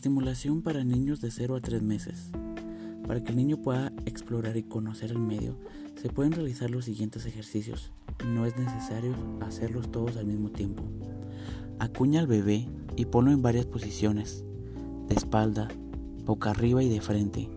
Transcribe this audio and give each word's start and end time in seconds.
Estimulación 0.00 0.62
para 0.62 0.82
niños 0.82 1.20
de 1.20 1.30
0 1.30 1.56
a 1.56 1.60
3 1.60 1.82
meses. 1.82 2.30
Para 3.06 3.22
que 3.22 3.32
el 3.32 3.36
niño 3.36 3.58
pueda 3.60 3.92
explorar 4.06 4.56
y 4.56 4.62
conocer 4.62 5.10
el 5.10 5.18
medio, 5.18 5.58
se 6.00 6.08
pueden 6.08 6.32
realizar 6.32 6.70
los 6.70 6.86
siguientes 6.86 7.26
ejercicios. 7.26 7.92
No 8.24 8.46
es 8.46 8.56
necesario 8.56 9.14
hacerlos 9.42 9.92
todos 9.92 10.16
al 10.16 10.24
mismo 10.24 10.48
tiempo. 10.48 10.84
Acuña 11.78 12.20
al 12.20 12.26
bebé 12.28 12.66
y 12.96 13.04
ponlo 13.04 13.30
en 13.30 13.42
varias 13.42 13.66
posiciones, 13.66 14.42
de 15.06 15.16
espalda, 15.16 15.68
boca 16.24 16.48
arriba 16.48 16.82
y 16.82 16.88
de 16.88 17.02
frente. 17.02 17.50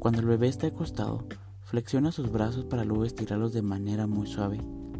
Cuando 0.00 0.22
el 0.22 0.26
bebé 0.26 0.48
esté 0.48 0.66
acostado, 0.66 1.24
flexiona 1.62 2.10
sus 2.10 2.32
brazos 2.32 2.64
para 2.64 2.84
luego 2.84 3.04
estirarlos 3.04 3.52
de 3.52 3.62
manera 3.62 4.08
muy 4.08 4.26
suave 4.26 4.58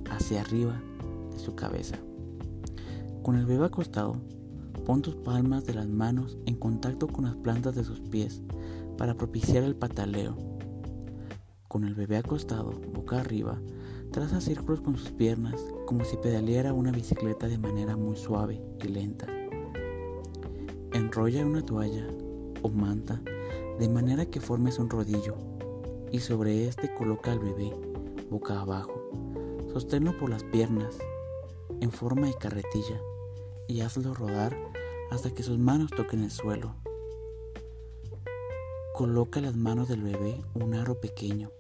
hacia 0.09 0.41
arriba 0.41 0.81
de 1.33 1.41
su 1.41 1.57
cabeza. 1.57 1.97
Con 3.25 3.35
el 3.35 3.45
bebé 3.45 3.65
acostado, 3.65 4.21
pon 4.87 5.03
tus 5.03 5.17
palmas 5.17 5.67
de 5.67 5.75
las 5.75 5.89
manos 5.89 6.39
en 6.47 6.55
contacto 6.55 7.09
con 7.09 7.25
las 7.25 7.35
plantas 7.35 7.75
de 7.75 7.83
sus 7.83 7.99
pies 7.99 8.41
para 8.97 9.17
propiciar 9.17 9.65
el 9.65 9.75
pataleo. 9.75 10.37
Con 11.67 11.85
el 11.85 11.97
bebé 11.97 12.19
acostado, 12.19 12.71
boca 12.95 13.21
arriba, 13.21 13.61
traza 14.13 14.41
círculos 14.41 14.81
con 14.81 14.97
sus 14.97 15.11
piernas 15.11 15.61
como 15.87 16.05
si 16.05 16.17
pedaleara 16.17 16.73
una 16.73 16.93
bicicleta 16.93 17.49
de 17.49 17.59
manera 17.59 17.97
muy 17.97 18.17
suave 18.17 18.63
y 18.81 18.87
lenta. 18.87 19.27
Enrolla 20.93 21.45
una 21.45 21.63
toalla 21.67 22.07
o 22.63 22.69
manta 22.69 23.21
de 23.81 23.89
manera 23.89 24.27
que 24.27 24.41
formes 24.41 24.79
un 24.79 24.89
rodillo 24.89 25.35
y 26.13 26.21
sobre 26.21 26.69
este 26.69 26.95
coloca 26.95 27.33
al 27.33 27.41
bebé 27.41 27.73
boca 28.31 28.61
abajo. 28.61 29.11
Sosténlo 29.73 30.17
por 30.17 30.31
las 30.31 30.45
piernas 30.45 30.97
en 31.81 31.91
forma 31.91 32.29
de 32.29 32.35
carretilla 32.35 33.01
y 33.69 33.81
hazlo 33.81 34.15
rodar 34.15 34.57
hasta 35.11 35.31
que 35.31 35.43
sus 35.43 35.59
manos 35.59 35.91
toquen 35.91 36.23
el 36.23 36.31
suelo. 36.31 36.75
Coloca 38.95 39.41
las 39.41 39.57
manos 39.57 39.89
del 39.89 40.03
bebé 40.03 40.43
un 40.55 40.75
aro 40.75 41.01
pequeño. 41.01 41.51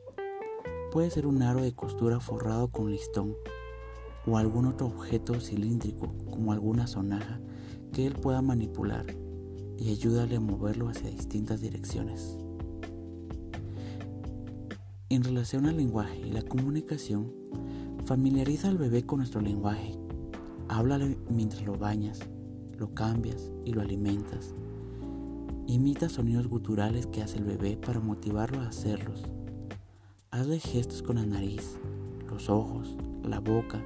Puede 0.90 1.10
ser 1.10 1.26
un 1.26 1.42
aro 1.42 1.62
de 1.62 1.74
costura 1.74 2.20
forrado 2.20 2.68
con 2.68 2.90
listón 2.90 3.36
o 4.26 4.38
algún 4.38 4.66
otro 4.66 4.86
objeto 4.86 5.40
cilíndrico 5.40 6.14
como 6.30 6.52
alguna 6.52 6.86
sonaja 6.86 7.40
que 7.92 8.06
él 8.06 8.14
pueda 8.14 8.42
manipular 8.42 9.06
y 9.78 9.90
ayúdale 9.90 10.36
a 10.36 10.40
moverlo 10.40 10.88
hacia 10.88 11.10
distintas 11.10 11.60
direcciones. 11.60 12.38
En 15.08 15.22
relación 15.22 15.66
al 15.66 15.76
lenguaje 15.76 16.18
y 16.18 16.30
la 16.30 16.42
comunicación, 16.42 17.32
familiariza 18.06 18.68
al 18.68 18.78
bebé 18.78 19.04
con 19.04 19.18
nuestro 19.18 19.40
lenguaje. 19.40 20.05
Háblale 20.68 21.16
mientras 21.30 21.64
lo 21.64 21.78
bañas, 21.78 22.20
lo 22.76 22.92
cambias 22.92 23.52
y 23.64 23.72
lo 23.72 23.82
alimentas. 23.82 24.54
Imita 25.66 26.08
sonidos 26.08 26.48
guturales 26.48 27.06
que 27.06 27.22
hace 27.22 27.38
el 27.38 27.44
bebé 27.44 27.76
para 27.76 28.00
motivarlo 28.00 28.60
a 28.60 28.68
hacerlos. 28.68 29.22
Hazle 30.30 30.58
gestos 30.58 31.02
con 31.02 31.16
la 31.16 31.26
nariz, 31.26 31.76
los 32.28 32.50
ojos, 32.50 32.96
la 33.22 33.40
boca 33.40 33.82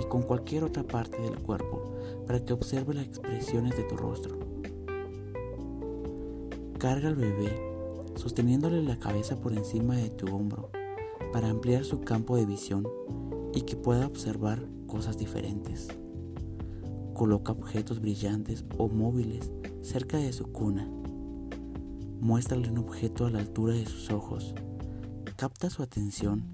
y 0.00 0.04
con 0.04 0.22
cualquier 0.22 0.64
otra 0.64 0.84
parte 0.84 1.20
del 1.20 1.38
cuerpo 1.38 1.82
para 2.26 2.44
que 2.44 2.52
observe 2.52 2.94
las 2.94 3.06
expresiones 3.06 3.76
de 3.76 3.84
tu 3.84 3.96
rostro. 3.96 4.38
Carga 6.78 7.08
al 7.08 7.16
bebé 7.16 7.72
sosteniéndole 8.14 8.82
la 8.82 8.98
cabeza 8.98 9.40
por 9.40 9.52
encima 9.52 9.96
de 9.96 10.10
tu 10.10 10.34
hombro 10.34 10.70
para 11.32 11.48
ampliar 11.48 11.84
su 11.84 12.00
campo 12.00 12.36
de 12.36 12.46
visión 12.46 12.86
y 13.54 13.62
que 13.62 13.76
pueda 13.76 14.06
observar 14.06 14.66
cosas 14.86 15.18
diferentes. 15.18 15.88
Coloca 17.14 17.52
objetos 17.52 18.00
brillantes 18.00 18.64
o 18.78 18.88
móviles 18.88 19.50
cerca 19.82 20.16
de 20.16 20.32
su 20.32 20.52
cuna. 20.52 20.88
Muéstrale 22.20 22.70
un 22.70 22.78
objeto 22.78 23.26
a 23.26 23.30
la 23.30 23.40
altura 23.40 23.74
de 23.74 23.86
sus 23.86 24.10
ojos. 24.10 24.54
Capta 25.36 25.70
su 25.70 25.82
atención 25.82 26.44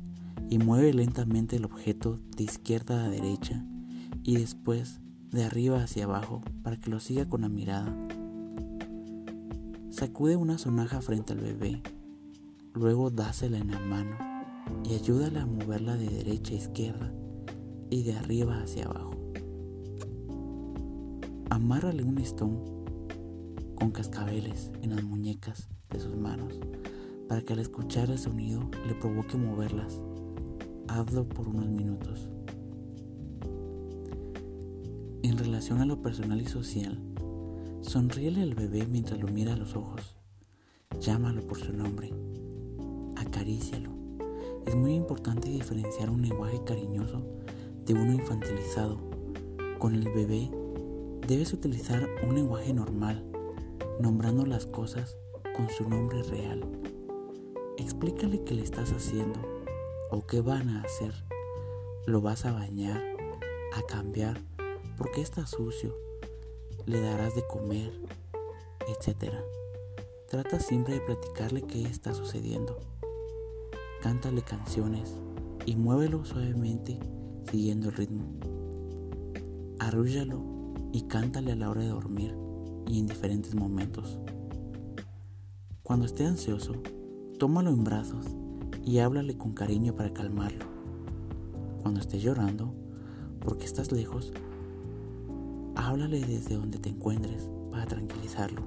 y 0.51 0.59
mueve 0.59 0.93
lentamente 0.95 1.57
el 1.57 1.65
objeto 1.65 2.19
de 2.37 2.45
izquierda 2.45 3.05
a 3.05 3.09
derecha 3.09 3.65
y 4.23 4.37
después 4.37 5.01
de 5.31 5.45
arriba 5.45 5.83
hacia 5.83 6.05
abajo 6.05 6.41
para 6.63 6.79
que 6.79 6.91
lo 6.91 7.01
siga 7.01 7.29
con 7.29 7.43
la 7.43 7.49
mirada. 7.49 7.95
Sacude 9.91 10.37
una 10.37 10.59
sonaja 10.59 11.01
frente 11.03 11.33
al 11.33 11.41
bebé, 11.41 11.83
luego 12.73 13.11
dásela 13.11 13.59
en 13.59 13.71
la 13.71 13.81
mano 13.81 14.17
y 14.85 14.95
ayúdala 14.95 15.43
a 15.43 15.47
moverla 15.47 15.97
de 15.97 16.09
derecha 16.09 16.55
a 16.55 16.59
izquierda 16.59 17.13
y 17.91 18.05
de 18.05 18.17
arriba 18.17 18.63
hacia 18.63 18.87
abajo. 18.87 19.18
Amárrale 21.51 22.03
un 22.03 22.15
listón 22.17 22.85
con 23.75 23.91
cascabeles 23.91 24.71
en 24.83 24.95
las 24.95 25.03
muñecas 25.03 25.69
de 25.91 26.01
sus 26.01 26.17
manos 26.17 26.59
para 27.29 27.43
que 27.43 27.53
al 27.53 27.59
escuchar 27.59 28.11
el 28.11 28.19
sonido 28.19 28.71
le 28.87 28.95
provoque 28.95 29.37
moverlas. 29.37 30.01
Hazlo 30.89 31.29
por 31.29 31.49
unos 31.49 31.69
minutos. 31.69 32.29
En 35.23 35.37
relación 35.37 35.81
a 35.81 35.87
lo 35.87 36.01
personal 36.01 36.41
y 36.41 36.47
social, 36.47 36.99
Sonríele 37.81 38.43
al 38.43 38.55
bebé 38.55 38.87
mientras 38.87 39.19
lo 39.21 39.29
mira 39.29 39.55
a 39.55 39.57
los 39.57 39.77
ojos. 39.77 40.17
Llámalo 41.01 41.47
por 41.47 41.59
su 41.59 41.73
nombre. 41.73 42.13
Acarícialo. 43.17 43.91
Es 44.67 44.75
muy 44.75 44.95
importante 44.95 45.49
diferenciar 45.49 46.11
un 46.11 46.21
lenguaje 46.21 46.61
cariñoso 46.65 47.23
de 47.87 47.95
uno 47.95 48.13
infantilizado. 48.13 48.99
Con 49.79 49.95
el 49.95 50.05
bebé 50.05 50.51
debes 51.29 51.53
utilizar 51.53 52.09
un 52.27 52.35
lenguaje 52.35 52.73
normal, 52.73 53.23
nombrando 54.01 54.47
las 54.47 54.65
cosas 54.65 55.19
con 55.55 55.69
su 55.69 55.87
nombre 55.87 56.23
real. 56.23 56.67
Explícale 57.77 58.43
qué 58.45 58.55
le 58.55 58.63
estás 58.63 58.93
haciendo 58.93 59.39
o 60.11 60.27
qué 60.27 60.41
van 60.41 60.71
a 60.71 60.81
hacer. 60.81 61.13
Lo 62.07 62.23
vas 62.23 62.47
a 62.47 62.53
bañar, 62.53 63.03
a 63.75 63.83
cambiar, 63.83 64.41
porque 64.97 65.21
está 65.21 65.47
sucio 65.47 65.95
le 66.87 67.03
darás 67.03 67.35
de 67.35 67.47
comer, 67.47 67.93
etc. 68.89 69.35
Trata 70.31 70.59
siempre 70.59 70.95
de 70.95 71.01
platicarle 71.03 71.61
qué 71.61 71.83
está 71.83 72.15
sucediendo. 72.15 72.79
Cántale 74.01 74.41
canciones 74.41 75.15
y 75.67 75.77
muévelo 75.77 76.25
suavemente 76.25 76.99
siguiendo 77.51 77.91
el 77.91 77.97
ritmo. 77.97 78.25
Arrúllalo 79.79 80.58
y 80.93 81.03
cántale 81.03 81.53
a 81.53 81.57
la 81.57 81.71
hora 81.71 81.83
de 81.83 81.89
dormir 81.89 82.37
y 82.87 82.99
en 82.99 83.07
diferentes 83.07 83.55
momentos. 83.55 84.19
Cuando 85.83 86.07
esté 86.07 86.25
ansioso, 86.27 86.75
tómalo 87.39 87.71
en 87.71 87.85
brazos 87.85 88.27
y 88.85 88.99
háblale 88.99 89.37
con 89.37 89.53
cariño 89.53 89.95
para 89.95 90.13
calmarlo. 90.13 90.67
Cuando 91.83 92.01
esté 92.01 92.19
llorando, 92.19 92.75
porque 93.41 93.65
estás 93.65 93.93
lejos, 93.93 94.33
Háblale 95.79 96.21
desde 96.21 96.57
donde 96.57 96.79
te 96.79 96.89
encuentres 96.89 97.49
para 97.71 97.87
tranquilizarlo. 97.87 98.63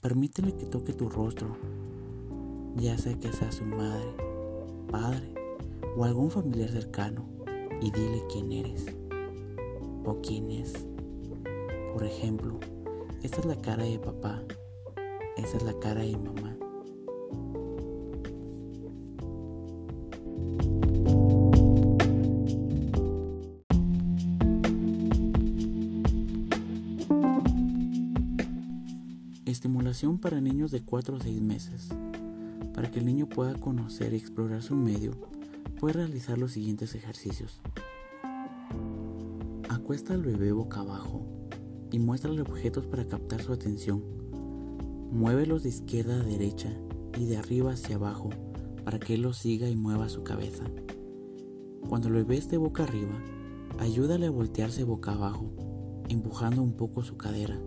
Permítele 0.00 0.56
que 0.56 0.66
toque 0.66 0.92
tu 0.92 1.08
rostro, 1.08 1.56
ya 2.74 2.98
sea 2.98 3.14
que 3.14 3.32
sea 3.32 3.52
su 3.52 3.64
madre, 3.64 4.12
padre 4.90 5.32
o 5.96 6.04
algún 6.04 6.32
familiar 6.32 6.68
cercano, 6.68 7.24
y 7.80 7.92
dile 7.92 8.24
quién 8.32 8.50
eres 8.50 8.86
o 10.04 10.20
quién 10.20 10.50
es. 10.50 10.72
Por 11.92 12.04
ejemplo, 12.04 12.58
esta 13.22 13.40
es 13.40 13.46
la 13.46 13.60
cara 13.60 13.84
de 13.84 13.98
papá, 13.98 14.42
esta 15.36 15.56
es 15.56 15.62
la 15.62 15.78
cara 15.78 16.02
de 16.02 16.16
mamá. 16.16 16.56
Estimulación 29.44 30.18
para 30.18 30.40
niños 30.40 30.70
de 30.70 30.80
4 30.82 31.16
o 31.16 31.20
6 31.20 31.42
meses. 31.42 31.88
Para 32.72 32.90
que 32.90 33.00
el 33.00 33.04
niño 33.04 33.28
pueda 33.28 33.54
conocer 33.54 34.14
y 34.14 34.16
explorar 34.16 34.62
su 34.62 34.74
medio, 34.74 35.12
puede 35.78 35.94
realizar 35.94 36.38
los 36.38 36.52
siguientes 36.52 36.94
ejercicios. 36.94 37.60
Acuesta 39.90 40.14
al 40.14 40.22
bebé 40.22 40.52
boca 40.52 40.82
abajo 40.82 41.26
y 41.90 41.98
muéstrale 41.98 42.42
objetos 42.42 42.86
para 42.86 43.08
captar 43.08 43.42
su 43.42 43.52
atención. 43.52 44.00
Muévelos 45.10 45.64
de 45.64 45.70
izquierda 45.70 46.20
a 46.20 46.22
derecha 46.22 46.70
y 47.18 47.24
de 47.24 47.36
arriba 47.36 47.72
hacia 47.72 47.96
abajo 47.96 48.30
para 48.84 49.00
que 49.00 49.14
él 49.14 49.22
los 49.22 49.38
siga 49.38 49.68
y 49.68 49.74
mueva 49.74 50.08
su 50.08 50.22
cabeza. 50.22 50.62
Cuando 51.88 52.06
el 52.06 52.14
bebé 52.14 52.36
esté 52.36 52.56
boca 52.56 52.84
arriba, 52.84 53.20
ayúdale 53.80 54.26
a 54.26 54.30
voltearse 54.30 54.84
boca 54.84 55.10
abajo, 55.10 55.50
empujando 56.08 56.62
un 56.62 56.74
poco 56.74 57.02
su 57.02 57.16
cadera. 57.16 57.60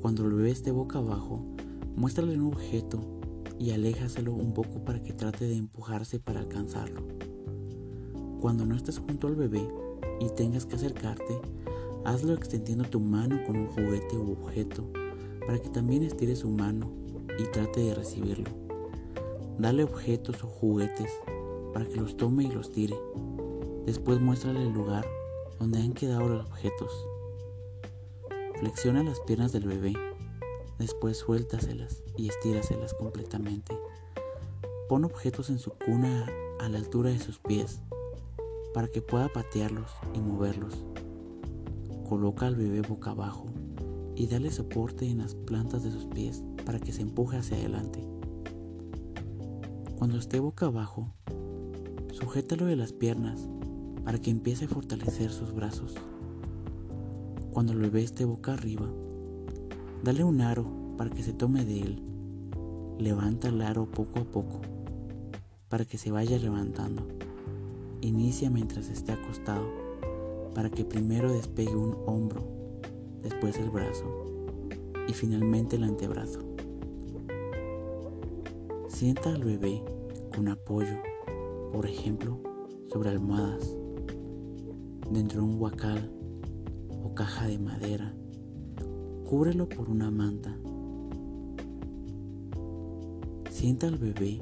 Cuando 0.00 0.24
el 0.24 0.32
bebé 0.32 0.50
esté 0.50 0.72
boca 0.72 0.98
abajo, 0.98 1.54
muéstrale 1.94 2.34
un 2.34 2.52
objeto 2.52 3.20
y 3.60 3.70
aléjaselo 3.70 4.34
un 4.34 4.54
poco 4.54 4.84
para 4.84 5.00
que 5.00 5.12
trate 5.12 5.44
de 5.44 5.54
empujarse 5.54 6.18
para 6.18 6.40
alcanzarlo. 6.40 7.06
Cuando 8.40 8.66
no 8.66 8.74
estés 8.74 8.98
junto 8.98 9.28
al 9.28 9.36
bebé 9.36 9.64
y 10.22 10.30
tengas 10.30 10.66
que 10.66 10.76
acercarte, 10.76 11.40
hazlo 12.04 12.34
extendiendo 12.34 12.84
tu 12.84 13.00
mano 13.00 13.40
con 13.44 13.56
un 13.56 13.66
juguete 13.66 14.16
u 14.16 14.32
objeto 14.32 14.88
para 15.44 15.58
que 15.58 15.68
también 15.68 16.04
estire 16.04 16.36
su 16.36 16.48
mano 16.48 16.92
y 17.38 17.42
trate 17.50 17.80
de 17.80 17.94
recibirlo. 17.94 18.48
Dale 19.58 19.82
objetos 19.82 20.44
o 20.44 20.46
juguetes 20.46 21.10
para 21.72 21.86
que 21.86 21.96
los 21.96 22.16
tome 22.16 22.44
y 22.44 22.52
los 22.52 22.70
tire. 22.70 22.96
Después 23.84 24.20
muéstrale 24.20 24.62
el 24.62 24.72
lugar 24.72 25.04
donde 25.58 25.80
han 25.80 25.92
quedado 25.92 26.28
los 26.28 26.46
objetos. 26.46 26.92
Flexiona 28.60 29.02
las 29.02 29.18
piernas 29.20 29.50
del 29.50 29.66
bebé. 29.66 29.94
Después 30.78 31.18
suéltaselas 31.18 32.02
y 32.16 32.28
estíraselas 32.28 32.94
completamente. 32.94 33.76
Pon 34.88 35.04
objetos 35.04 35.50
en 35.50 35.58
su 35.58 35.72
cuna 35.72 36.26
a 36.60 36.68
la 36.68 36.78
altura 36.78 37.10
de 37.10 37.18
sus 37.18 37.38
pies 37.40 37.80
para 38.72 38.88
que 38.88 39.02
pueda 39.02 39.28
patearlos 39.28 39.90
y 40.14 40.20
moverlos. 40.20 40.84
Coloca 42.08 42.46
al 42.46 42.56
bebé 42.56 42.82
boca 42.82 43.10
abajo 43.10 43.46
y 44.14 44.26
dale 44.26 44.50
soporte 44.50 45.08
en 45.08 45.18
las 45.18 45.34
plantas 45.34 45.82
de 45.82 45.90
sus 45.90 46.06
pies 46.06 46.42
para 46.64 46.78
que 46.78 46.92
se 46.92 47.02
empuje 47.02 47.38
hacia 47.38 47.56
adelante. 47.56 48.06
Cuando 49.96 50.18
esté 50.18 50.40
boca 50.40 50.66
abajo, 50.66 51.12
sujétalo 52.12 52.66
de 52.66 52.76
las 52.76 52.92
piernas 52.92 53.48
para 54.04 54.18
que 54.18 54.30
empiece 54.30 54.64
a 54.64 54.68
fortalecer 54.68 55.30
sus 55.30 55.54
brazos. 55.54 55.94
Cuando 57.52 57.72
el 57.72 57.78
bebé 57.78 58.02
esté 58.02 58.24
boca 58.24 58.54
arriba, 58.54 58.88
dale 60.02 60.24
un 60.24 60.40
aro 60.40 60.66
para 60.96 61.10
que 61.10 61.22
se 61.22 61.32
tome 61.32 61.64
de 61.64 61.82
él. 61.82 62.02
Levanta 62.98 63.48
el 63.48 63.62
aro 63.62 63.90
poco 63.90 64.20
a 64.20 64.24
poco 64.24 64.60
para 65.68 65.84
que 65.84 65.98
se 65.98 66.10
vaya 66.10 66.38
levantando. 66.38 67.06
Inicia 68.02 68.50
mientras 68.50 68.88
esté 68.88 69.12
acostado 69.12 69.64
para 70.56 70.68
que 70.70 70.84
primero 70.84 71.32
despegue 71.32 71.76
un 71.76 71.96
hombro, 72.04 72.42
después 73.22 73.56
el 73.58 73.70
brazo 73.70 74.04
y 75.06 75.12
finalmente 75.12 75.76
el 75.76 75.84
antebrazo. 75.84 76.40
Sienta 78.88 79.32
al 79.32 79.44
bebé 79.44 79.84
con 80.34 80.48
apoyo, 80.48 80.96
por 81.72 81.86
ejemplo, 81.86 82.40
sobre 82.92 83.10
almohadas, 83.10 83.72
dentro 85.12 85.40
de 85.40 85.46
un 85.46 85.60
huacal 85.60 86.10
o 87.04 87.14
caja 87.14 87.46
de 87.46 87.60
madera. 87.60 88.16
Cúbrelo 89.28 89.68
por 89.68 89.88
una 89.88 90.10
manta. 90.10 90.58
Sienta 93.48 93.86
al 93.86 93.96
bebé 93.96 94.40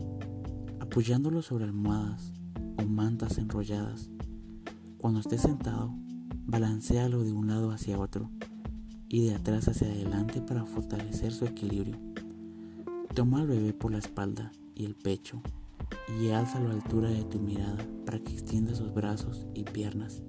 apoyándolo 0.81 1.43
sobre 1.43 1.65
almohadas 1.65 2.40
mantas 2.87 3.39
enrolladas. 3.39 4.11
Cuando 4.99 5.21
esté 5.21 5.39
sentado, 5.39 5.95
balancealo 6.47 7.25
de 7.25 7.33
un 7.33 7.49
lado 7.49 7.71
hacia 7.71 7.99
otro 7.99 8.31
y 9.09 9.27
de 9.27 9.35
atrás 9.35 9.69
hacia 9.69 9.89
adelante 9.89 10.41
para 10.41 10.65
fortalecer 10.65 11.33
su 11.33 11.45
equilibrio. 11.45 11.99
Toma 13.15 13.41
al 13.41 13.49
bebé 13.49 13.73
por 13.73 13.93
la 13.93 13.99
espalda 13.99 14.53
y 14.75 14.85
el 14.85 14.95
pecho 14.95 15.43
y 16.21 16.29
álzalo 16.31 16.67
a 16.67 16.69
la 16.69 16.75
altura 16.75 17.11
de 17.11 17.25
tu 17.25 17.41
mirada 17.41 17.79
para 18.07 18.19
que 18.19 18.33
extienda 18.33 18.75
sus 18.75 18.93
brazos 18.93 19.47
y 19.55 19.65
piernas. 19.65 20.23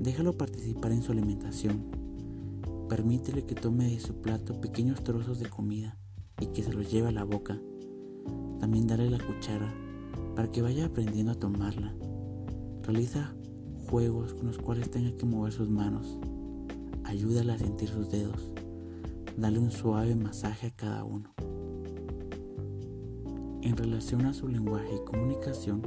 Déjalo 0.00 0.36
participar 0.36 0.92
en 0.92 1.02
su 1.02 1.12
alimentación. 1.12 1.84
Permítele 2.88 3.44
que 3.44 3.54
tome 3.54 3.90
de 3.90 4.00
su 4.00 4.20
plato 4.20 4.60
pequeños 4.60 5.02
trozos 5.04 5.38
de 5.38 5.48
comida 5.48 5.96
y 6.40 6.46
que 6.46 6.62
se 6.62 6.72
los 6.72 6.90
lleve 6.90 7.08
a 7.08 7.12
la 7.12 7.24
boca 7.24 7.60
también 8.58 8.86
dale 8.88 9.08
la 9.08 9.18
cuchara 9.18 9.72
para 10.34 10.50
que 10.50 10.62
vaya 10.62 10.86
aprendiendo 10.86 11.32
a 11.32 11.34
tomarla. 11.34 11.94
Realiza 12.82 13.34
juegos 13.88 14.34
con 14.34 14.46
los 14.46 14.58
cuales 14.58 14.90
tenga 14.90 15.16
que 15.16 15.26
mover 15.26 15.52
sus 15.52 15.68
manos. 15.68 16.18
Ayúdala 17.04 17.54
a 17.54 17.58
sentir 17.58 17.88
sus 17.88 18.10
dedos. 18.10 18.50
Dale 19.36 19.58
un 19.58 19.70
suave 19.70 20.14
masaje 20.14 20.68
a 20.68 20.70
cada 20.70 21.04
uno. 21.04 21.32
En 23.62 23.76
relación 23.76 24.26
a 24.26 24.34
su 24.34 24.48
lenguaje 24.48 24.94
y 24.94 25.04
comunicación, 25.04 25.82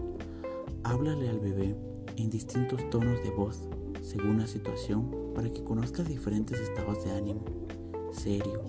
háblale 0.84 1.30
al 1.30 1.40
bebé 1.40 1.76
en 2.18 2.30
distintos 2.30 2.90
tonos 2.90 3.24
de 3.24 3.30
voz 3.32 3.62
según 4.02 4.40
la 4.40 4.48
situación 4.48 5.12
para 5.34 5.50
que 5.50 5.64
conozca 5.64 6.04
diferentes 6.04 6.60
estados 6.60 7.04
de 7.04 7.12
ánimo, 7.12 7.46
serio, 8.12 8.62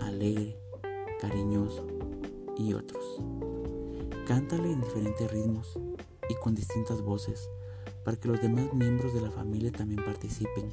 alegre, 0.00 0.56
cariñoso 1.20 1.86
y 2.56 2.72
otros. 2.72 3.04
Cántale 4.30 4.70
en 4.70 4.80
diferentes 4.80 5.28
ritmos 5.28 5.76
y 6.28 6.34
con 6.36 6.54
distintas 6.54 7.02
voces 7.02 7.50
para 8.04 8.16
que 8.16 8.28
los 8.28 8.40
demás 8.40 8.72
miembros 8.72 9.12
de 9.12 9.20
la 9.20 9.32
familia 9.32 9.72
también 9.72 10.04
participen. 10.04 10.72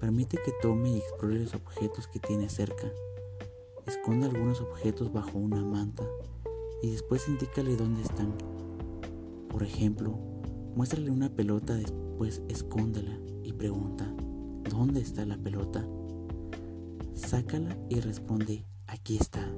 Permite 0.00 0.38
que 0.44 0.50
tome 0.60 0.90
y 0.90 0.96
explore 0.98 1.38
los 1.38 1.54
objetos 1.54 2.08
que 2.08 2.18
tiene 2.18 2.48
cerca. 2.48 2.90
Esconde 3.86 4.26
algunos 4.26 4.60
objetos 4.60 5.12
bajo 5.12 5.38
una 5.38 5.62
manta 5.62 6.02
y 6.82 6.90
después 6.90 7.28
indícale 7.28 7.76
dónde 7.76 8.02
están. 8.02 8.34
Por 9.48 9.62
ejemplo, 9.62 10.18
muéstrale 10.74 11.12
una 11.12 11.28
pelota, 11.28 11.74
después 11.74 12.42
escóndela 12.48 13.16
y 13.44 13.52
pregunta, 13.52 14.12
¿dónde 14.68 15.02
está 15.02 15.24
la 15.24 15.38
pelota? 15.38 15.86
Sácala 17.14 17.78
y 17.88 18.00
responde, 18.00 18.66
aquí 18.88 19.18
está. 19.18 19.48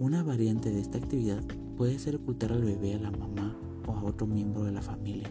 Una 0.00 0.22
variante 0.22 0.70
de 0.70 0.78
esta 0.78 0.96
actividad 0.96 1.42
puede 1.76 1.98
ser 1.98 2.14
ocultar 2.14 2.52
al 2.52 2.62
bebé 2.62 2.94
a 2.94 3.00
la 3.00 3.10
mamá 3.10 3.58
o 3.84 3.90
a 3.90 4.04
otro 4.04 4.28
miembro 4.28 4.62
de 4.62 4.70
la 4.70 4.80
familia. 4.80 5.28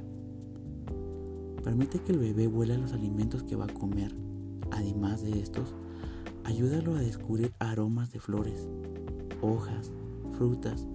Permite 1.64 2.00
que 2.00 2.12
el 2.12 2.20
bebé 2.20 2.48
huela 2.48 2.78
los 2.78 2.92
alimentos 2.92 3.44
que 3.44 3.56
va 3.56 3.64
a 3.64 3.74
comer. 3.74 4.14
Además 4.72 5.24
de 5.24 5.40
estos, 5.40 5.74
ayúdalo 6.44 6.98
a 6.98 7.00
descubrir 7.00 7.54
aromas 7.60 8.12
de 8.12 8.20
flores, 8.20 8.68
hojas, 9.42 9.94
frutas 10.38 10.86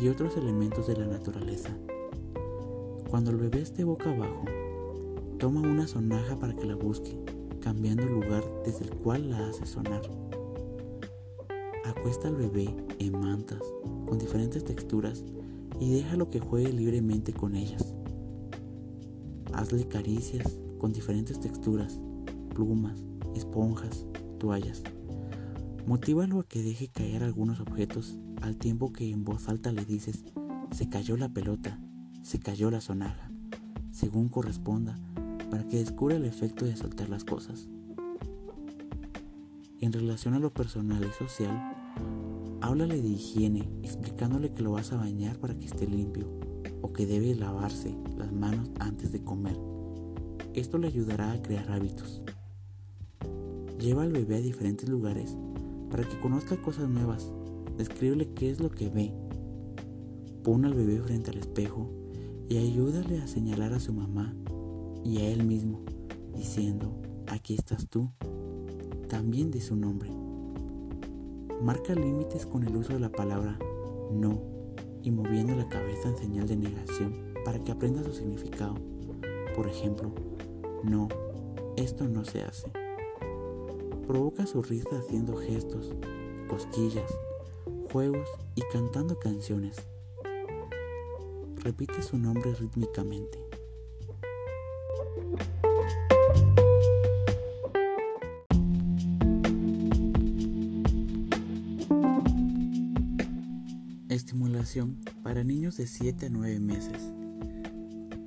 y 0.00 0.06
otros 0.06 0.36
elementos 0.36 0.86
de 0.86 0.96
la 0.96 1.08
naturaleza. 1.08 1.70
Cuando 3.10 3.32
el 3.32 3.38
bebé 3.38 3.60
esté 3.60 3.82
boca 3.82 4.12
abajo, 4.12 4.44
toma 5.40 5.62
una 5.62 5.88
sonaja 5.88 6.38
para 6.38 6.54
que 6.54 6.64
la 6.64 6.76
busque, 6.76 7.18
cambiando 7.60 8.04
el 8.04 8.12
lugar 8.12 8.44
desde 8.64 8.84
el 8.84 8.90
cual 8.90 9.30
la 9.30 9.48
hace 9.48 9.66
sonar. 9.66 10.25
Acuesta 11.86 12.26
al 12.26 12.34
bebé 12.34 12.74
en 12.98 13.12
mantas 13.12 13.60
con 14.06 14.18
diferentes 14.18 14.64
texturas 14.64 15.24
y 15.78 15.92
déjalo 15.92 16.30
que 16.30 16.40
juegue 16.40 16.72
libremente 16.72 17.32
con 17.32 17.54
ellas. 17.54 17.94
Hazle 19.52 19.86
caricias 19.86 20.58
con 20.80 20.92
diferentes 20.92 21.38
texturas, 21.38 22.00
plumas, 22.52 23.04
esponjas, 23.36 24.04
toallas. 24.40 24.82
Motívalo 25.86 26.40
a 26.40 26.44
que 26.48 26.60
deje 26.60 26.88
caer 26.88 27.22
algunos 27.22 27.60
objetos 27.60 28.18
al 28.42 28.56
tiempo 28.56 28.92
que 28.92 29.08
en 29.08 29.24
voz 29.24 29.48
alta 29.48 29.70
le 29.70 29.84
dices, 29.84 30.24
se 30.72 30.88
cayó 30.88 31.16
la 31.16 31.28
pelota, 31.28 31.78
se 32.22 32.40
cayó 32.40 32.72
la 32.72 32.80
sonaja, 32.80 33.30
según 33.92 34.28
corresponda, 34.28 34.98
para 35.52 35.64
que 35.64 35.78
descubra 35.78 36.16
el 36.16 36.24
efecto 36.24 36.64
de 36.64 36.76
soltar 36.76 37.08
las 37.08 37.22
cosas. 37.22 37.68
En 39.80 39.92
relación 39.92 40.34
a 40.34 40.40
lo 40.40 40.52
personal 40.52 41.04
y 41.08 41.12
social, 41.12 41.75
Háblale 42.60 43.00
de 43.00 43.08
higiene, 43.08 43.68
explicándole 43.82 44.52
que 44.52 44.62
lo 44.62 44.72
vas 44.72 44.92
a 44.92 44.96
bañar 44.96 45.38
para 45.38 45.54
que 45.58 45.66
esté 45.66 45.86
limpio 45.86 46.26
o 46.82 46.92
que 46.92 47.06
debe 47.06 47.34
lavarse 47.34 47.94
las 48.16 48.32
manos 48.32 48.70
antes 48.80 49.12
de 49.12 49.22
comer. 49.22 49.56
Esto 50.54 50.78
le 50.78 50.88
ayudará 50.88 51.32
a 51.32 51.42
crear 51.42 51.70
hábitos. 51.70 52.22
Lleva 53.78 54.02
al 54.02 54.12
bebé 54.12 54.36
a 54.36 54.40
diferentes 54.40 54.88
lugares 54.88 55.36
para 55.90 56.04
que 56.04 56.18
conozca 56.18 56.60
cosas 56.60 56.88
nuevas. 56.88 57.30
Descríbele 57.76 58.30
qué 58.34 58.50
es 58.50 58.60
lo 58.60 58.70
que 58.70 58.88
ve. 58.88 59.12
Pon 60.42 60.64
al 60.64 60.74
bebé 60.74 60.98
frente 61.00 61.30
al 61.30 61.38
espejo 61.38 61.90
y 62.48 62.56
ayúdale 62.56 63.18
a 63.18 63.26
señalar 63.26 63.72
a 63.74 63.80
su 63.80 63.92
mamá 63.92 64.34
y 65.04 65.18
a 65.18 65.28
él 65.28 65.44
mismo, 65.44 65.84
diciendo, 66.34 67.00
aquí 67.26 67.54
estás 67.54 67.88
tú. 67.88 68.10
También 69.08 69.50
de 69.50 69.60
su 69.60 69.76
nombre. 69.76 70.25
Marca 71.62 71.94
límites 71.94 72.46
con 72.46 72.64
el 72.64 72.76
uso 72.76 72.92
de 72.92 73.00
la 73.00 73.10
palabra 73.10 73.58
no 74.10 74.40
y 75.02 75.10
moviendo 75.10 75.54
la 75.54 75.68
cabeza 75.68 76.08
en 76.08 76.16
señal 76.16 76.46
de 76.46 76.56
negación 76.56 77.32
para 77.44 77.62
que 77.62 77.72
aprenda 77.72 78.04
su 78.04 78.12
significado. 78.12 78.74
Por 79.54 79.66
ejemplo, 79.66 80.12
no, 80.82 81.08
esto 81.76 82.04
no 82.08 82.24
se 82.24 82.42
hace. 82.42 82.70
Provoca 84.06 84.46
su 84.46 84.62
risa 84.62 84.98
haciendo 84.98 85.36
gestos, 85.36 85.92
cosquillas, 86.48 87.10
juegos 87.92 88.28
y 88.54 88.62
cantando 88.72 89.18
canciones. 89.18 89.76
Repite 91.56 92.02
su 92.02 92.18
nombre 92.18 92.54
rítmicamente. 92.54 93.45
Para 105.36 105.44
niños 105.44 105.76
de 105.76 105.86
7 105.86 106.24
a 106.24 106.28
9 106.30 106.60
meses. 106.60 107.12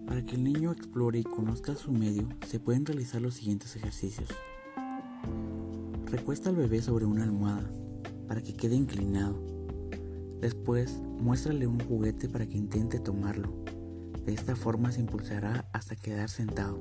Para 0.06 0.24
que 0.24 0.36
el 0.36 0.44
niño 0.44 0.72
explore 0.72 1.18
y 1.18 1.24
conozca 1.24 1.74
su 1.74 1.92
medio, 1.92 2.30
se 2.48 2.60
pueden 2.60 2.86
realizar 2.86 3.20
los 3.20 3.34
siguientes 3.34 3.76
ejercicios. 3.76 4.30
Recuesta 6.06 6.52
al 6.52 6.56
bebé 6.56 6.84
sobre 6.84 7.06
una 7.06 7.24
almohada 7.24 7.68
para 8.28 8.44
que 8.44 8.54
quede 8.54 8.76
inclinado. 8.76 9.42
Después, 10.40 11.00
muéstrale 11.20 11.66
un 11.66 11.80
juguete 11.80 12.30
para 12.30 12.46
que 12.46 12.60
intente 12.60 13.00
tomarlo. 13.00 13.56
De 14.24 14.32
esta 14.32 14.56
forma 14.56 14.92
se 14.92 15.00
impulsará 15.00 15.68
hasta 15.74 15.96
quedar 15.96 16.30
sentado. 16.30 16.80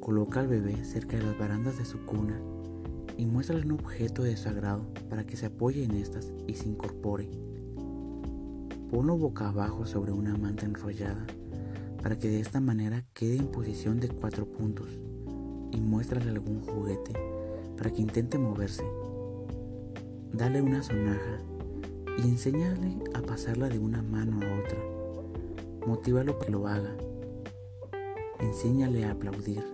Coloca 0.00 0.40
al 0.40 0.48
bebé 0.48 0.84
cerca 0.84 1.16
de 1.16 1.22
las 1.22 1.38
barandas 1.38 1.78
de 1.78 1.86
su 1.86 2.04
cuna 2.04 2.38
y 3.16 3.24
muéstrale 3.24 3.64
un 3.64 3.72
objeto 3.72 4.24
de 4.24 4.36
su 4.36 4.50
agrado 4.50 4.92
para 5.08 5.24
que 5.24 5.38
se 5.38 5.46
apoye 5.46 5.84
en 5.84 5.92
estas 5.92 6.34
y 6.46 6.52
se 6.52 6.68
incorpore. 6.68 7.49
Ponlo 8.90 9.16
boca 9.16 9.48
abajo 9.48 9.86
sobre 9.86 10.12
una 10.12 10.36
manta 10.36 10.66
enrollada 10.66 11.26
para 12.02 12.18
que 12.18 12.28
de 12.28 12.40
esta 12.40 12.60
manera 12.60 13.04
quede 13.14 13.36
en 13.36 13.46
posición 13.46 14.00
de 14.00 14.08
cuatro 14.08 14.46
puntos 14.46 14.88
y 15.70 15.80
muéstrale 15.80 16.30
algún 16.30 16.60
juguete 16.62 17.12
para 17.76 17.92
que 17.92 18.02
intente 18.02 18.38
moverse. 18.38 18.84
Dale 20.32 20.60
una 20.60 20.82
sonaja 20.82 21.40
y 22.18 22.22
enséñale 22.22 22.98
a 23.14 23.22
pasarla 23.22 23.68
de 23.68 23.78
una 23.78 24.02
mano 24.02 24.40
a 24.44 24.58
otra 24.58 25.00
Motívalo 25.86 26.38
que 26.38 26.50
lo 26.50 26.66
haga. 26.66 26.94
Enséñale 28.38 29.06
a 29.06 29.12
aplaudir 29.12 29.64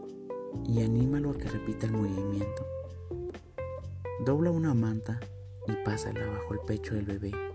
y 0.64 0.80
anímalo 0.82 1.30
a 1.30 1.38
que 1.38 1.49
repita 1.49 1.87
el 1.87 1.92
movimiento. 1.92 2.64
Dobla 4.25 4.50
una 4.50 4.73
manta 4.73 5.18
y 5.66 5.73
pásala 5.85 6.26
bajo 6.26 6.54
el 6.54 6.61
pecho 6.61 6.94
del 6.94 7.06
bebé. 7.06 7.45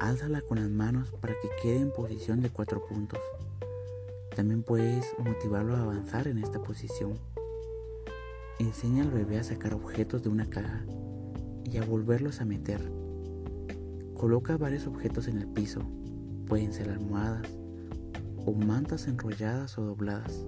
Álzala 0.00 0.40
con 0.42 0.60
las 0.60 0.70
manos 0.70 1.12
para 1.20 1.34
que 1.34 1.48
quede 1.62 1.80
en 1.80 1.92
posición 1.92 2.40
de 2.40 2.50
cuatro 2.50 2.86
puntos. 2.86 3.20
También 4.34 4.62
puedes 4.62 5.06
motivarlo 5.18 5.76
a 5.76 5.82
avanzar 5.82 6.28
en 6.28 6.38
esta 6.38 6.62
posición. 6.62 7.18
Enseña 8.58 9.02
al 9.02 9.10
bebé 9.10 9.38
a 9.38 9.44
sacar 9.44 9.74
objetos 9.74 10.22
de 10.22 10.28
una 10.28 10.48
caja 10.48 10.84
y 11.64 11.76
a 11.78 11.84
volverlos 11.84 12.40
a 12.40 12.44
meter. 12.44 12.80
Coloca 14.14 14.56
varios 14.56 14.86
objetos 14.86 15.28
en 15.28 15.38
el 15.38 15.48
piso 15.48 15.82
Pueden 16.46 16.72
ser 16.72 16.90
almohadas 16.90 17.42
o 18.44 18.52
mantas 18.52 19.08
enrolladas 19.08 19.76
o 19.78 19.82
dobladas, 19.82 20.46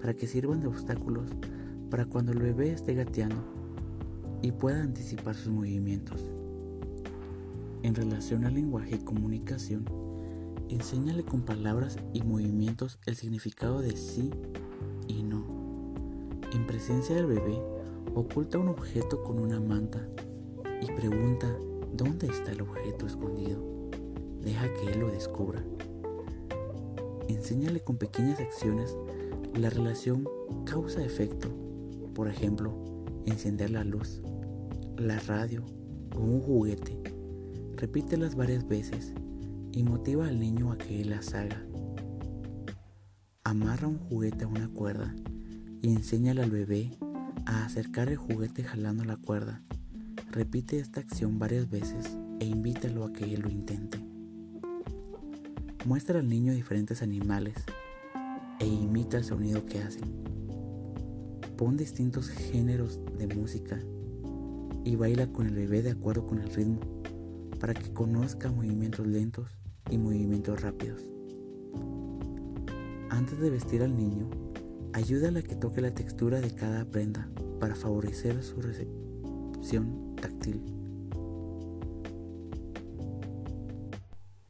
para 0.00 0.14
que 0.14 0.26
sirvan 0.26 0.60
de 0.60 0.66
obstáculos 0.66 1.30
para 1.88 2.06
cuando 2.06 2.32
el 2.32 2.40
bebé 2.40 2.72
esté 2.72 2.94
gateando 2.94 3.44
y 4.42 4.50
pueda 4.50 4.82
anticipar 4.82 5.36
sus 5.36 5.52
movimientos. 5.52 6.20
En 7.82 7.94
relación 7.94 8.44
al 8.44 8.54
lenguaje 8.54 8.94
y 8.94 9.04
comunicación, 9.04 9.84
enséñale 10.68 11.24
con 11.24 11.42
palabras 11.42 11.98
y 12.12 12.22
movimientos 12.22 13.00
el 13.06 13.16
significado 13.16 13.80
de 13.80 13.96
sí 13.96 14.30
y 15.08 15.24
no. 15.24 15.44
En 16.52 16.66
presencia 16.66 17.16
del 17.16 17.26
bebé, 17.26 17.60
oculta 18.14 18.58
un 18.58 18.68
objeto 18.68 19.24
con 19.24 19.40
una 19.40 19.58
manta 19.58 20.06
y 20.80 20.86
pregunta 20.92 21.48
dónde 21.92 22.28
está 22.28 22.52
el 22.52 22.62
objeto 22.62 23.06
escondido. 23.06 23.90
Deja 24.40 24.72
que 24.74 24.92
Él 24.92 25.00
lo 25.00 25.10
descubra. 25.10 25.64
Enséñale 27.28 27.80
con 27.80 27.96
pequeñas 27.96 28.38
acciones 28.38 28.96
la 29.54 29.70
relación 29.70 30.28
causa-efecto. 30.66 31.48
Por 32.14 32.28
ejemplo, 32.28 32.74
encender 33.26 33.70
la 33.70 33.84
luz, 33.84 34.22
la 34.96 35.18
radio 35.20 35.64
o 36.14 36.20
un 36.20 36.40
juguete. 36.40 37.11
Repítelas 37.82 38.36
varias 38.36 38.68
veces 38.68 39.12
y 39.72 39.82
motiva 39.82 40.28
al 40.28 40.38
niño 40.38 40.70
a 40.70 40.78
que 40.78 41.00
él 41.00 41.10
las 41.10 41.34
haga. 41.34 41.66
Amarra 43.42 43.88
un 43.88 43.98
juguete 43.98 44.44
a 44.44 44.46
una 44.46 44.68
cuerda 44.68 45.12
y 45.80 45.88
enséñale 45.88 46.42
al 46.42 46.50
bebé 46.52 46.96
a 47.44 47.64
acercar 47.64 48.08
el 48.08 48.18
juguete 48.18 48.62
jalando 48.62 49.04
la 49.04 49.16
cuerda. 49.16 49.64
Repite 50.30 50.78
esta 50.78 51.00
acción 51.00 51.40
varias 51.40 51.68
veces 51.70 52.16
e 52.38 52.44
invítalo 52.44 53.04
a 53.04 53.12
que 53.12 53.24
él 53.24 53.40
lo 53.40 53.50
intente. 53.50 53.98
Muestra 55.84 56.20
al 56.20 56.28
niño 56.28 56.52
diferentes 56.52 57.02
animales 57.02 57.56
e 58.60 58.66
imita 58.68 59.16
el 59.18 59.24
sonido 59.24 59.66
que 59.66 59.80
hacen. 59.80 60.22
Pon 61.56 61.76
distintos 61.76 62.28
géneros 62.28 63.00
de 63.18 63.26
música 63.26 63.80
y 64.84 64.94
baila 64.94 65.32
con 65.32 65.48
el 65.48 65.56
bebé 65.56 65.82
de 65.82 65.90
acuerdo 65.90 66.28
con 66.28 66.38
el 66.38 66.48
ritmo 66.54 66.91
para 67.62 67.74
que 67.74 67.92
conozca 67.92 68.50
movimientos 68.50 69.06
lentos 69.06 69.56
y 69.88 69.96
movimientos 69.96 70.60
rápidos. 70.60 71.00
Antes 73.08 73.38
de 73.38 73.50
vestir 73.50 73.84
al 73.84 73.96
niño, 73.96 74.28
ayúdale 74.92 75.38
a 75.38 75.42
que 75.42 75.54
toque 75.54 75.80
la 75.80 75.94
textura 75.94 76.40
de 76.40 76.52
cada 76.52 76.84
prenda 76.84 77.28
para 77.60 77.76
favorecer 77.76 78.42
su 78.42 78.60
recepción 78.60 80.16
táctil. 80.20 80.60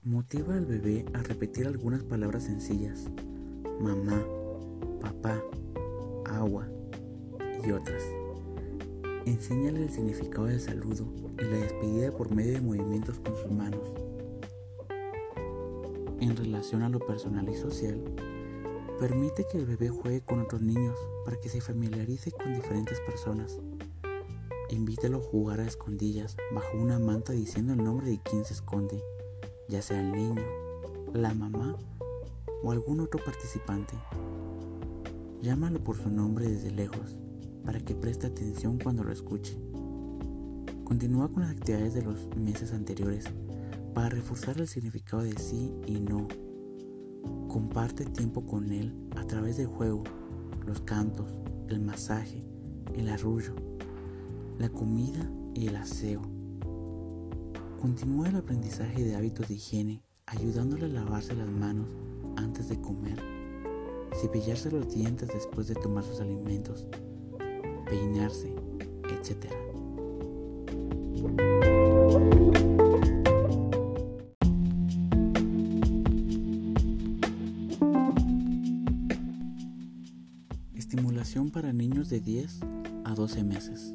Motiva 0.04 0.54
al 0.54 0.64
bebé 0.64 1.04
a 1.12 1.23
repetir 1.23 1.66
algunas 1.66 2.02
palabras 2.04 2.45
sencillas, 2.45 3.04
mamá, 3.78 4.25
papá, 5.02 5.38
agua 6.25 6.66
y 7.62 7.73
otras. 7.73 8.01
Enséñale 9.52 9.82
el 9.82 9.90
significado 9.90 10.47
del 10.47 10.62
saludo 10.62 11.12
y 11.38 11.44
la 11.44 11.59
despedida 11.59 12.11
por 12.11 12.35
medio 12.35 12.54
de 12.54 12.62
movimientos 12.62 13.18
con 13.18 13.37
sus 13.37 13.50
manos. 13.50 13.87
En 16.21 16.35
relación 16.35 16.82
a 16.82 16.88
lo 16.88 16.99
personal 16.99 17.47
y 17.50 17.54
social, 17.54 18.02
permite 18.99 19.44
que 19.52 19.59
el 19.59 19.66
bebé 19.66 19.90
juegue 19.90 20.23
con 20.23 20.40
otros 20.40 20.62
niños 20.62 20.97
para 21.26 21.38
que 21.38 21.50
se 21.50 21.61
familiarice 21.61 22.32
con 22.32 22.54
diferentes 22.54 22.99
personas. 23.00 23.61
Invítalo 24.71 25.18
a 25.18 25.21
jugar 25.21 25.61
a 25.61 25.66
escondillas 25.66 26.35
bajo 26.54 26.78
una 26.78 26.99
manta 26.99 27.35
diciendo 27.35 27.75
el 27.75 27.85
nombre 27.85 28.09
de 28.09 28.23
quien 28.23 28.47
se 28.47 28.54
esconde 28.54 29.04
ya 29.68 29.82
sea 29.82 30.00
el 30.00 30.12
niño, 30.12 30.42
la 31.12 31.35
mamá 31.35 31.76
o 32.62 32.73
algún 32.73 33.00
otro 33.00 33.23
participante. 33.23 33.99
Llámalo 35.42 35.85
por 35.85 35.99
su 35.99 36.09
nombre 36.09 36.49
desde 36.49 36.71
lejos 36.71 37.18
para 37.64 37.81
que 37.81 37.95
preste 37.95 38.26
atención 38.26 38.78
cuando 38.78 39.04
lo 39.04 39.12
escuche. 39.12 39.59
Continúa 40.85 41.33
con 41.33 41.42
las 41.42 41.52
actividades 41.52 41.95
de 41.95 42.02
los 42.02 42.28
meses 42.37 42.73
anteriores 42.73 43.25
para 43.95 44.09
reforzar 44.09 44.59
el 44.59 44.69
significado 44.69 45.23
de 45.23 45.37
sí 45.38 45.73
y 45.87 46.00
no. 46.00 46.28
Comparte 47.49 48.04
tiempo 48.04 48.45
con 48.45 48.73
él 48.73 48.95
a 49.16 49.25
través 49.26 49.57
del 49.57 49.66
juego, 49.66 50.04
los 50.66 50.81
cantos, 50.81 51.35
el 51.69 51.81
masaje, 51.81 52.42
el 52.95 53.09
arrullo, 53.09 53.54
la 54.59 54.69
comida 54.69 55.31
y 55.54 55.69
el 55.69 55.76
aseo. 55.76 56.23
Continúa 57.81 58.28
el 58.28 58.37
aprendizaje 58.37 59.02
de 59.02 59.16
hábitos 59.16 59.49
de 59.49 59.54
higiene, 59.54 60.02
ayudándole 60.26 60.87
a 60.87 60.88
lavarse 60.88 61.35
las 61.35 61.50
manos 61.50 61.88
antes 62.37 62.69
de 62.69 62.81
comer, 62.81 63.19
cepillarse 64.21 64.71
los 64.71 64.92
dientes 64.92 65.28
después 65.33 65.69
de 65.69 65.75
tomar 65.75 66.04
sus 66.04 66.21
alimentos, 66.21 66.87
peinarse, 67.92 68.49
etc. 69.11 69.52
Estimulación 80.75 81.50
para 81.50 81.75
niños 81.75 82.08
de 82.08 82.20
10 82.20 82.61
a 83.04 83.14
12 83.14 83.44
meses. 83.44 83.94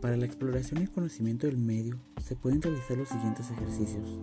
Para 0.00 0.16
la 0.16 0.24
exploración 0.24 0.82
y 0.82 0.86
conocimiento 0.86 1.46
del 1.46 1.58
medio 1.58 1.98
se 2.24 2.36
pueden 2.36 2.62
realizar 2.62 2.96
los 2.96 3.10
siguientes 3.10 3.50
ejercicios. 3.50 4.18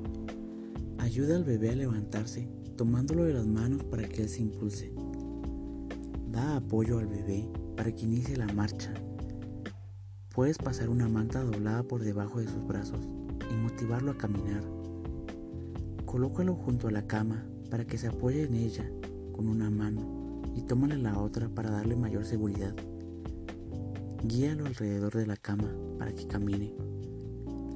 Ayuda 0.98 1.36
al 1.36 1.44
bebé 1.44 1.70
a 1.70 1.76
levantarse 1.76 2.50
tomándolo 2.78 3.26
de 3.26 3.34
las 3.34 3.46
manos 3.46 3.84
para 3.84 4.10
que 4.10 4.24
él 4.24 4.30
se 4.30 4.42
impulse. 4.42 4.92
Apoyo 6.54 7.00
al 7.00 7.08
bebé 7.08 7.50
para 7.76 7.92
que 7.92 8.04
inicie 8.04 8.38
la 8.38 8.46
marcha. 8.48 8.94
Puedes 10.34 10.58
pasar 10.58 10.90
una 10.90 11.10
manta 11.10 11.44
doblada 11.44 11.84
por 11.84 12.04
debajo 12.04 12.40
de 12.40 12.48
sus 12.48 12.66
brazos 12.66 13.00
y 13.52 13.54
motivarlo 13.56 14.12
a 14.12 14.18
caminar. 14.18 14.64
Colócalo 16.06 16.54
junto 16.54 16.88
a 16.88 16.92
la 16.92 17.08
cama 17.08 17.46
para 17.70 17.86
que 17.86 17.98
se 17.98 18.08
apoye 18.08 18.44
en 18.44 18.54
ella 18.54 18.90
con 19.34 19.50
una 19.50 19.70
mano 19.70 20.42
y 20.56 20.62
tómale 20.62 20.98
la 20.98 21.20
otra 21.20 21.50
para 21.50 21.72
darle 21.72 21.96
mayor 21.96 22.26
seguridad. 22.26 22.76
Guíalo 24.24 24.68
alrededor 24.68 25.14
de 25.16 25.26
la 25.26 25.38
cama 25.38 25.76
para 25.98 26.14
que 26.14 26.28
camine. 26.28 26.74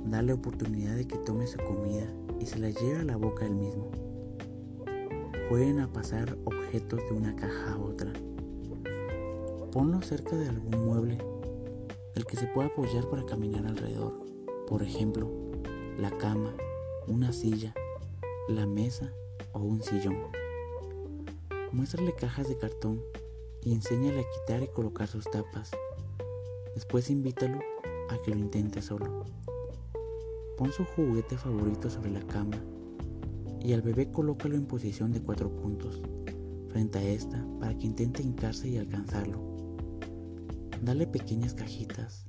Dale 0.05 0.31
oportunidad 0.31 0.95
de 0.95 1.07
que 1.07 1.17
tome 1.17 1.47
su 1.47 1.57
comida 1.57 2.07
y 2.39 2.45
se 2.45 2.59
la 2.59 2.69
lleve 2.69 2.99
a 2.99 3.03
la 3.03 3.17
boca 3.17 3.45
él 3.45 3.55
mismo. 3.55 3.91
Jueguen 5.49 5.79
a 5.79 5.91
pasar 5.91 6.38
objetos 6.45 7.01
de 7.09 7.15
una 7.15 7.35
caja 7.35 7.73
a 7.73 7.77
otra. 7.77 8.13
Ponlo 9.71 10.01
cerca 10.01 10.35
de 10.35 10.49
algún 10.49 10.83
mueble 10.83 11.19
del 12.15 12.25
que 12.25 12.38
se 12.38 12.47
pueda 12.47 12.69
apoyar 12.69 13.07
para 13.07 13.25
caminar 13.25 13.67
alrededor. 13.67 14.19
Por 14.67 14.81
ejemplo, 14.81 15.29
la 15.95 16.09
cama, 16.17 16.55
una 17.07 17.31
silla, 17.31 17.75
la 18.47 18.65
mesa 18.65 19.13
o 19.53 19.59
un 19.59 19.83
sillón. 19.83 20.17
Muéstrale 21.71 22.13
cajas 22.13 22.49
de 22.49 22.57
cartón 22.57 23.03
y 23.61 23.73
enséñale 23.73 24.21
a 24.21 24.29
quitar 24.39 24.63
y 24.63 24.69
colocar 24.69 25.07
sus 25.07 25.29
tapas. 25.29 25.69
Después 26.73 27.11
invítalo 27.11 27.59
a 28.09 28.17
que 28.23 28.31
lo 28.31 28.38
intente 28.38 28.81
solo. 28.81 29.23
Pon 30.57 30.71
su 30.71 30.83
juguete 30.83 31.38
favorito 31.38 31.91
sobre 31.91 32.09
la 32.09 32.25
cama 32.25 32.57
y 33.61 33.73
al 33.73 33.83
bebé 33.83 34.11
colócalo 34.11 34.55
en 34.55 34.65
posición 34.65 35.13
de 35.13 35.21
cuatro 35.21 35.51
puntos 35.51 36.01
frente 36.69 36.97
a 36.97 37.03
esta 37.03 37.45
para 37.59 37.77
que 37.77 37.85
intente 37.85 38.23
hincarse 38.23 38.67
y 38.67 38.77
alcanzarlo. 38.77 39.48
Dale 40.81 41.07
pequeñas 41.07 41.53
cajitas 41.53 42.25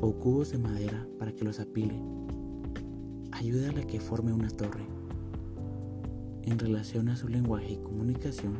o 0.00 0.12
cubos 0.12 0.52
de 0.52 0.58
madera 0.58 1.08
para 1.18 1.32
que 1.32 1.44
los 1.44 1.58
apile. 1.58 2.00
Ayúdale 3.32 3.82
a 3.82 3.86
que 3.86 3.98
forme 3.98 4.32
una 4.32 4.48
torre. 4.48 4.86
En 6.44 6.60
relación 6.60 7.08
a 7.08 7.16
su 7.16 7.26
lenguaje 7.26 7.72
y 7.72 7.82
comunicación, 7.82 8.54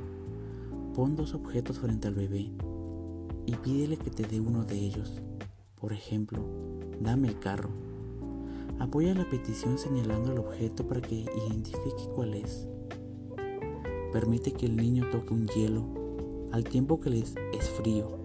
pon 0.94 1.14
dos 1.14 1.34
objetos 1.34 1.78
frente 1.78 2.08
al 2.08 2.14
bebé 2.14 2.50
y 3.46 3.54
pídele 3.54 3.98
que 3.98 4.10
te 4.10 4.24
dé 4.24 4.40
uno 4.40 4.64
de 4.64 4.74
ellos. 4.74 5.22
Por 5.76 5.92
ejemplo, 5.92 6.44
dame 7.00 7.28
el 7.28 7.38
carro. 7.38 7.70
Apoya 8.80 9.14
la 9.14 9.30
petición 9.30 9.78
señalando 9.78 10.32
el 10.32 10.38
objeto 10.38 10.88
para 10.88 11.00
que 11.00 11.26
identifique 11.48 12.08
cuál 12.16 12.34
es. 12.34 12.66
Permite 14.12 14.52
que 14.52 14.66
el 14.66 14.76
niño 14.76 15.08
toque 15.10 15.34
un 15.34 15.46
hielo 15.46 15.86
al 16.50 16.64
tiempo 16.64 16.98
que 16.98 17.10
les 17.10 17.36
es 17.52 17.70
frío. 17.70 18.19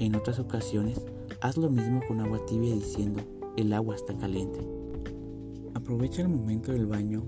En 0.00 0.14
otras 0.14 0.38
ocasiones, 0.38 0.98
haz 1.42 1.58
lo 1.58 1.68
mismo 1.68 2.00
con 2.08 2.20
agua 2.20 2.40
tibia 2.46 2.74
diciendo, 2.74 3.20
el 3.58 3.70
agua 3.74 3.96
está 3.96 4.16
caliente. 4.16 4.58
Aprovecha 5.74 6.22
el 6.22 6.30
momento 6.30 6.72
del 6.72 6.86
baño 6.86 7.22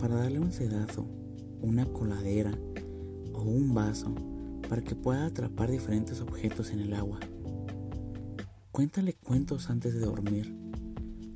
para 0.00 0.14
darle 0.14 0.40
un 0.40 0.50
sedazo, 0.50 1.06
una 1.60 1.84
coladera 1.84 2.58
o 3.34 3.42
un 3.42 3.74
vaso 3.74 4.14
para 4.70 4.82
que 4.82 4.94
pueda 4.94 5.26
atrapar 5.26 5.70
diferentes 5.70 6.22
objetos 6.22 6.70
en 6.70 6.80
el 6.80 6.94
agua. 6.94 7.20
Cuéntale 8.72 9.12
cuentos 9.12 9.68
antes 9.68 9.92
de 9.92 10.00
dormir. 10.00 10.56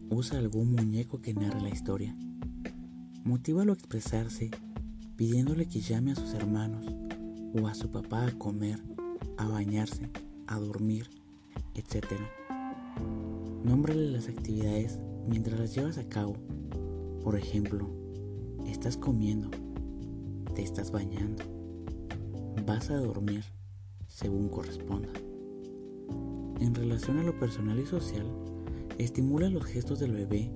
Usa 0.09 0.39
algún 0.39 0.73
muñeco 0.73 1.21
que 1.21 1.35
narre 1.35 1.61
la 1.61 1.69
historia. 1.69 2.17
Motívalo 3.25 3.73
a 3.73 3.75
expresarse 3.75 4.51
pidiéndole 5.17 5.67
que 5.67 5.83
llame 5.83 6.13
a 6.13 6.17
sus 6.17 6.33
hermanos 6.33 6.87
o 7.61 7.67
a 7.67 7.75
su 7.75 7.91
papá 7.91 8.27
a 8.27 8.39
comer, 8.39 8.83
a 9.37 9.49
bañarse, 9.49 10.09
a 10.53 10.59
dormir, 10.59 11.09
etc. 11.75 12.07
Nómbrale 13.65 14.11
las 14.11 14.29
actividades 14.29 14.99
mientras 15.27 15.59
las 15.59 15.75
llevas 15.75 15.99
a 15.99 16.09
cabo. 16.09 16.37
Por 17.23 17.37
ejemplo, 17.37 17.89
estás 18.67 18.97
comiendo, 18.97 19.51
te 20.55 20.63
estás 20.63 20.91
bañando, 20.91 21.45
vas 22.67 22.91
a 22.91 22.97
dormir, 22.97 23.45
según 24.09 24.49
corresponda. 24.49 25.13
En 26.61 26.75
relación 26.75 27.19
a 27.19 27.25
lo 27.25 27.39
personal 27.39 27.79
y 27.79 27.87
social, 27.87 28.27
estimula 28.99 29.49
los 29.49 29.65
gestos 29.65 29.99
del 30.01 30.13
bebé, 30.13 30.53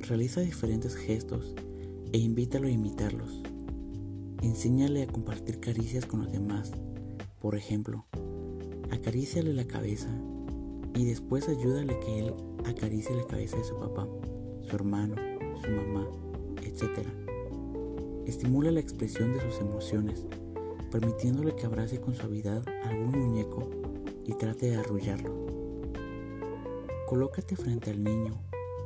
realiza 0.00 0.40
diferentes 0.40 0.96
gestos 0.96 1.54
e 2.12 2.18
invítalo 2.18 2.68
a 2.68 2.70
imitarlos. 2.70 3.42
Enséñale 4.42 5.02
a 5.02 5.06
compartir 5.06 5.60
caricias 5.60 6.06
con 6.06 6.20
los 6.20 6.32
demás. 6.32 6.72
Por 7.40 7.56
ejemplo, 7.56 8.06
acaríciale 8.94 9.52
la 9.52 9.66
cabeza 9.66 10.08
y 10.94 11.04
después 11.04 11.48
ayúdale 11.48 11.98
que 12.00 12.20
él 12.20 12.34
acaricie 12.64 13.14
la 13.14 13.26
cabeza 13.26 13.56
de 13.56 13.64
su 13.64 13.76
papá, 13.76 14.08
su 14.62 14.76
hermano, 14.76 15.16
su 15.62 15.70
mamá, 15.70 16.08
etc. 16.62 17.06
Estimula 18.26 18.70
la 18.70 18.80
expresión 18.80 19.32
de 19.32 19.40
sus 19.40 19.60
emociones, 19.60 20.24
permitiéndole 20.90 21.54
que 21.54 21.66
abrace 21.66 22.00
con 22.00 22.14
suavidad 22.14 22.62
algún 22.84 23.18
muñeco 23.18 23.68
y 24.24 24.34
trate 24.34 24.70
de 24.70 24.76
arrullarlo. 24.76 25.34
Colócate 27.06 27.56
frente 27.56 27.90
al 27.90 28.02
niño 28.02 28.40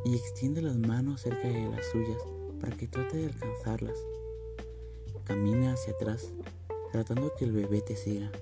y 0.04 0.14
extiende 0.14 0.62
las 0.62 0.76
manos 0.76 1.20
cerca 1.20 1.48
de 1.48 1.68
las 1.68 1.86
suyas 1.86 2.22
para 2.60 2.76
que 2.76 2.88
trate 2.88 3.18
de 3.18 3.26
alcanzarlas 3.26 3.98
Camina 5.28 5.74
hacia 5.74 5.92
atrás, 5.92 6.32
tratando 6.90 7.34
que 7.34 7.44
el 7.44 7.52
bebé 7.52 7.82
te 7.82 7.96
siga. 7.96 8.32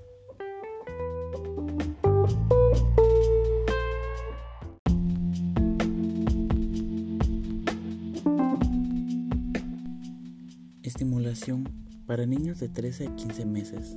Estimulación 10.97 11.69
para 12.07 12.25
niños 12.25 12.59
de 12.59 12.69
13 12.69 13.05
a 13.05 13.15
15 13.15 13.45
meses. 13.45 13.95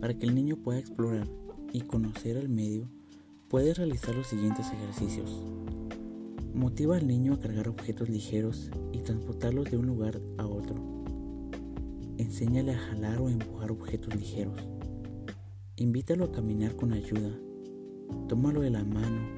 Para 0.00 0.14
que 0.14 0.24
el 0.24 0.34
niño 0.34 0.56
pueda 0.56 0.78
explorar 0.78 1.28
y 1.70 1.82
conocer 1.82 2.38
el 2.38 2.48
medio, 2.48 2.88
puedes 3.50 3.76
realizar 3.76 4.14
los 4.14 4.26
siguientes 4.26 4.72
ejercicios. 4.72 5.44
Motiva 6.54 6.96
al 6.96 7.06
niño 7.06 7.34
a 7.34 7.38
cargar 7.38 7.68
objetos 7.68 8.08
ligeros 8.08 8.70
y 8.90 9.00
transportarlos 9.00 9.70
de 9.70 9.76
un 9.76 9.86
lugar 9.86 10.18
a 10.38 10.46
otro 10.46 10.76
Enséñale 12.16 12.72
a 12.72 12.78
jalar 12.78 13.20
o 13.20 13.28
empujar 13.28 13.70
objetos 13.70 14.16
ligeros. 14.16 14.58
Invítalo 15.76 16.24
a 16.24 16.32
caminar 16.32 16.74
con 16.74 16.94
ayuda. 16.94 17.38
Tómalo 18.28 18.62
de 18.62 18.70
la 18.70 18.82
mano 18.82 19.28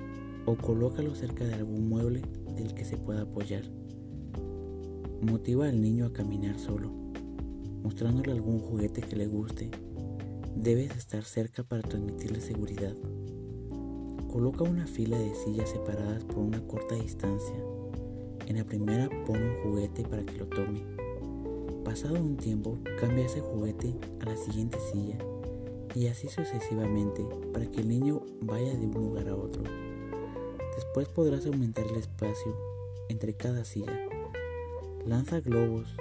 o 0.46 0.54
colócalo 0.54 1.16
cerca 1.16 1.44
de 1.44 1.54
algún 1.54 1.88
mueble 1.88 2.22
del 2.54 2.74
que 2.74 2.84
se 2.84 2.96
pueda 2.96 3.22
apoyar. 3.22 3.79
Motiva 5.20 5.68
al 5.68 5.80
niño 5.80 6.06
a 6.06 6.12
caminar 6.12 6.58
solo, 6.58 6.90
mostrándole 7.82 8.32
algún 8.32 8.60
juguete 8.60 9.02
que 9.02 9.16
le 9.16 9.26
guste. 9.26 9.70
Debes 10.56 10.96
estar 10.96 11.24
cerca 11.24 11.62
para 11.62 11.82
transmitirle 11.82 12.40
seguridad. 12.40 12.94
Coloca 14.30 14.64
una 14.64 14.86
fila 14.86 15.18
de 15.18 15.34
sillas 15.34 15.70
separadas 15.70 16.24
por 16.24 16.38
una 16.38 16.60
corta 16.66 16.94
distancia. 16.94 17.56
En 18.46 18.56
la 18.56 18.64
primera 18.64 19.08
pon 19.26 19.42
un 19.42 19.62
juguete 19.62 20.02
para 20.04 20.24
que 20.24 20.38
lo 20.38 20.46
tome 20.46 21.00
Pasado 21.84 22.20
un 22.20 22.36
tiempo, 22.36 22.78
cambia 23.00 23.24
ese 23.24 23.40
juguete 23.40 23.96
a 24.20 24.26
la 24.26 24.36
siguiente 24.36 24.78
silla 24.92 25.18
y 25.94 26.06
así 26.06 26.28
sucesivamente 26.28 27.26
para 27.52 27.66
que 27.66 27.80
el 27.80 27.88
niño 27.88 28.22
vaya 28.42 28.76
de 28.76 28.86
un 28.86 28.92
lugar 28.92 29.28
a 29.28 29.34
otro. 29.34 29.64
Después 30.76 31.08
podrás 31.08 31.46
aumentar 31.46 31.86
el 31.86 31.96
espacio 31.96 32.54
entre 33.08 33.34
cada 33.34 33.64
silla. 33.64 33.98
Lanza 35.06 35.40
globos 35.40 35.96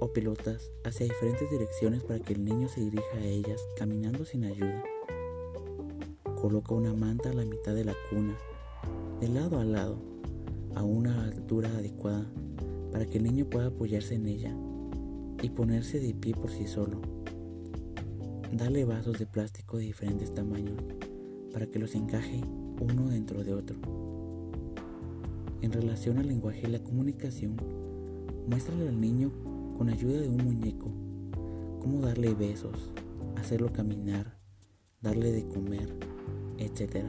o 0.00 0.12
pelotas 0.14 0.72
hacia 0.82 1.04
diferentes 1.04 1.50
direcciones 1.50 2.02
para 2.02 2.20
que 2.20 2.32
el 2.32 2.42
niño 2.42 2.68
se 2.68 2.80
dirija 2.80 3.18
a 3.18 3.24
ellas 3.24 3.60
caminando 3.76 4.24
sin 4.24 4.44
ayuda. 4.44 4.82
Coloca 6.40 6.74
una 6.74 6.94
manta 6.94 7.30
a 7.30 7.34
la 7.34 7.44
mitad 7.44 7.74
de 7.74 7.84
la 7.84 7.94
cuna, 8.08 8.38
de 9.20 9.28
lado 9.28 9.60
a 9.60 9.64
lado, 9.64 9.98
a 10.74 10.82
una 10.82 11.24
altura 11.24 11.68
adecuada 11.68 12.26
para 12.90 13.06
que 13.06 13.18
el 13.18 13.24
niño 13.24 13.44
pueda 13.44 13.66
apoyarse 13.66 14.14
en 14.14 14.26
ella 14.26 14.56
y 15.42 15.50
ponerse 15.50 16.00
de 16.00 16.14
pie 16.14 16.32
por 16.32 16.50
sí 16.50 16.66
solo. 16.66 17.02
Dale 18.52 18.86
vasos 18.86 19.18
de 19.18 19.26
plástico 19.26 19.76
de 19.76 19.84
diferentes 19.84 20.32
tamaños 20.32 20.82
para 21.52 21.66
que 21.66 21.78
los 21.78 21.94
encaje 21.94 22.40
uno 22.80 23.08
dentro 23.08 23.44
de 23.44 23.52
otro. 23.52 23.76
En 25.60 25.72
relación 25.72 26.18
al 26.18 26.28
lenguaje 26.28 26.62
y 26.64 26.70
la 26.70 26.82
comunicación, 26.82 27.83
muéstrale 28.46 28.88
al 28.88 29.00
niño 29.00 29.30
con 29.76 29.88
ayuda 29.88 30.20
de 30.20 30.28
un 30.28 30.38
muñeco 30.38 30.90
cómo 31.80 32.00
darle 32.00 32.34
besos, 32.34 32.90
hacerlo 33.36 33.72
caminar, 33.72 34.38
darle 35.02 35.32
de 35.32 35.44
comer, 35.46 35.94
etc. 36.58 37.04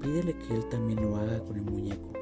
Pídele 0.00 0.36
que 0.38 0.54
él 0.54 0.68
también 0.70 1.02
lo 1.02 1.16
haga 1.16 1.40
con 1.40 1.56
el 1.56 1.64
muñeco. 1.64 2.12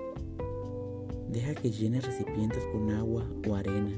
Deja 1.30 1.54
que 1.54 1.70
llene 1.70 2.00
recipientes 2.00 2.64
con 2.72 2.90
agua 2.90 3.26
o 3.46 3.54
arena 3.54 3.92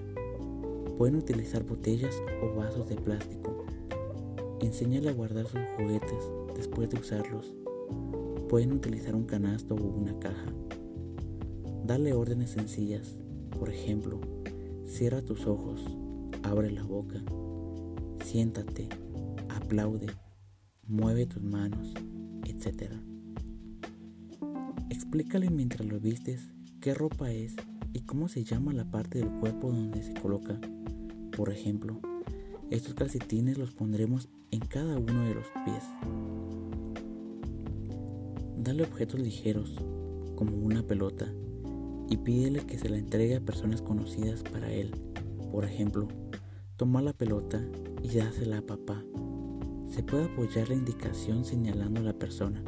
Pueden 0.99 1.15
utilizar 1.15 1.63
botellas 1.63 2.21
o 2.43 2.57
vasos 2.57 2.89
de 2.89 2.97
plástico. 2.97 3.65
Enséñale 4.61 5.11
a 5.11 5.13
guardar 5.13 5.47
sus 5.47 5.61
juguetes 5.77 6.29
después 6.57 6.91
de 6.91 6.99
usarlos. 6.99 7.55
Pueden 8.49 8.73
utilizar 8.73 9.15
un 9.15 9.23
canasto 9.23 9.77
o 9.77 9.87
una 9.87 10.19
caja. 10.19 10.53
Dale 11.85 12.15
órdenes 12.15 12.51
sencillas. 12.51 13.17
Por 13.59 13.71
ejemplo, 13.71 14.21
cierra 14.87 15.23
tus 15.23 15.47
ojos, 15.47 15.85
abre 16.43 16.71
la 16.71 16.85
boca, 16.85 17.23
siéntate, 18.25 18.89
aplaude, 19.49 20.07
mueve 20.87 21.27
tus 21.27 21.43
manos, 21.43 21.93
etc. 22.47 22.93
Explícale 24.91 25.51
mientras 25.51 25.87
lo 25.87 26.01
vistes 26.01 26.49
qué 26.81 26.95
ropa 26.95 27.31
es 27.31 27.57
y 27.93 28.01
cómo 28.01 28.29
se 28.29 28.45
llama 28.45 28.73
la 28.73 28.91
parte 28.91 29.19
del 29.19 29.31
cuerpo 29.41 29.71
donde 29.73 30.03
se 30.03 30.15
coloca 30.15 30.61
por 31.39 31.51
ejemplo, 31.51 32.01
estos 32.69 32.95
calcetines 32.95 33.59
los 33.59 33.71
pondremos 33.71 34.29
en 34.51 34.59
cada 34.59 34.99
uno 34.99 35.23
de 35.23 35.35
los 35.35 35.47
pies. 35.65 35.85
Dale 38.59 38.83
objetos 38.83 39.21
ligeros, 39.21 39.77
como 40.35 40.57
una 40.57 40.83
pelota, 40.83 41.33
y 42.09 42.17
pídele 42.17 42.61
que 42.61 42.79
se 42.79 42.89
la 42.89 42.97
entregue 42.97 43.37
a 43.37 43.41
personas 43.41 43.83
conocidas 43.83 44.43
para 44.43 44.73
él. 44.73 44.91
Por 45.53 45.65
ejemplo, 45.65 46.09
toma 46.77 47.03
la 47.03 47.13
pelota 47.13 47.61
y 48.03 48.17
dásela 48.17 48.59
a 48.59 48.63
papá. 48.63 49.05
Se 49.91 50.03
puede 50.03 50.25
apoyar 50.25 50.69
la 50.69 50.75
indicación 50.75 51.45
señalando 51.45 52.01
a 52.01 52.05
la 52.05 52.13
persona. 52.13 52.63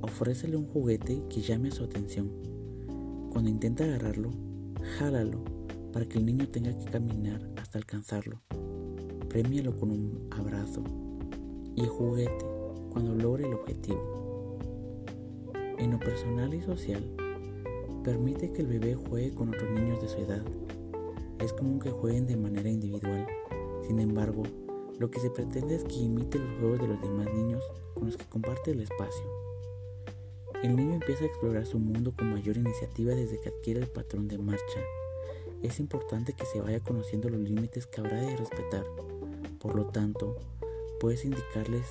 Ofrécele 0.00 0.56
un 0.56 0.66
juguete 0.66 1.22
que 1.28 1.40
llame 1.40 1.70
su 1.70 1.84
atención. 1.84 2.30
Cuando 3.30 3.50
intenta 3.50 3.84
agarrarlo, 3.84 4.32
jálalo 4.98 5.44
para 5.92 6.06
que 6.06 6.18
el 6.18 6.26
niño 6.26 6.48
tenga 6.48 6.76
que 6.76 6.84
caminar 6.86 7.48
hasta 7.56 7.78
alcanzarlo. 7.78 8.40
Premialo 9.28 9.76
con 9.76 9.90
un 9.90 10.28
abrazo 10.30 10.82
y 11.76 11.86
juguete 11.86 12.44
cuando 12.90 13.14
logre 13.14 13.46
el 13.46 13.54
objetivo. 13.54 14.58
En 15.78 15.90
lo 15.90 15.98
personal 15.98 16.52
y 16.54 16.60
social, 16.60 17.02
permite 18.02 18.50
que 18.52 18.62
el 18.62 18.66
bebé 18.66 18.94
juegue 18.94 19.34
con 19.34 19.48
otros 19.48 19.70
niños 19.70 20.00
de 20.02 20.08
su 20.08 20.18
edad. 20.18 20.42
Es 21.38 21.52
común 21.52 21.80
que 21.80 21.90
jueguen 21.90 22.26
de 22.26 22.36
manera 22.36 22.68
individual. 22.68 23.26
Sin 23.86 23.98
embargo, 24.00 24.42
lo 24.98 25.10
que 25.10 25.20
se 25.20 25.30
pretende 25.30 25.76
es 25.76 25.84
que 25.84 25.94
imite 25.94 26.38
los 26.38 26.58
juegos 26.58 26.80
de 26.80 26.88
los 26.88 27.00
demás 27.00 27.32
niños 27.32 27.62
con 27.94 28.06
los 28.06 28.16
que 28.16 28.24
comparte 28.26 28.72
el 28.72 28.80
espacio. 28.80 29.24
El 30.62 30.76
niño 30.76 30.94
empieza 30.94 31.24
a 31.24 31.26
explorar 31.26 31.66
su 31.66 31.78
mundo 31.78 32.12
con 32.16 32.30
mayor 32.30 32.56
iniciativa 32.56 33.14
desde 33.14 33.40
que 33.40 33.48
adquiere 33.48 33.80
el 33.80 33.88
patrón 33.88 34.28
de 34.28 34.38
marcha. 34.38 34.80
Es 35.62 35.80
importante 35.80 36.34
que 36.34 36.46
se 36.46 36.60
vaya 36.60 36.80
conociendo 36.80 37.28
los 37.28 37.40
límites 37.40 37.86
que 37.86 38.00
habrá 38.00 38.20
de 38.20 38.36
respetar. 38.36 38.84
Por 39.58 39.74
lo 39.74 39.86
tanto, 39.86 40.36
puedes 41.00 41.24
indicarles 41.24 41.86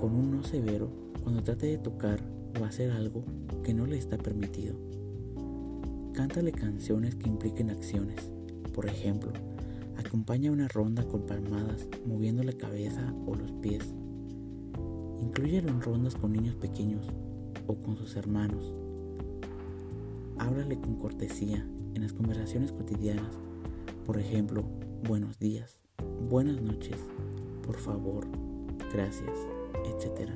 con 0.00 0.14
un 0.14 0.30
no 0.30 0.42
severo 0.42 0.90
cuando 1.22 1.42
trate 1.42 1.66
de 1.66 1.78
tocar 1.78 2.20
o 2.60 2.64
hacer 2.64 2.90
algo 2.90 3.24
que 3.62 3.74
no 3.74 3.86
le 3.86 3.96
está 3.96 4.18
permitido. 4.18 4.74
Cántale 6.20 6.52
canciones 6.52 7.14
que 7.14 7.30
impliquen 7.30 7.70
acciones. 7.70 8.30
Por 8.74 8.84
ejemplo, 8.84 9.32
acompaña 9.96 10.52
una 10.52 10.68
ronda 10.68 11.08
con 11.08 11.24
palmadas, 11.24 11.88
moviendo 12.04 12.42
la 12.42 12.52
cabeza 12.52 13.14
o 13.24 13.34
los 13.34 13.52
pies. 13.52 13.82
Inclúyelo 15.22 15.70
en 15.70 15.80
rondas 15.80 16.16
con 16.16 16.34
niños 16.34 16.56
pequeños 16.56 17.06
o 17.66 17.76
con 17.76 17.96
sus 17.96 18.16
hermanos. 18.16 18.74
Háblale 20.38 20.78
con 20.78 20.96
cortesía 20.96 21.66
en 21.94 22.02
las 22.02 22.12
conversaciones 22.12 22.70
cotidianas. 22.72 23.38
Por 24.04 24.18
ejemplo, 24.18 24.62
buenos 25.08 25.38
días, 25.38 25.80
buenas 26.28 26.60
noches, 26.60 26.98
por 27.66 27.78
favor, 27.78 28.26
gracias, 28.92 29.38
etc. 29.86 30.32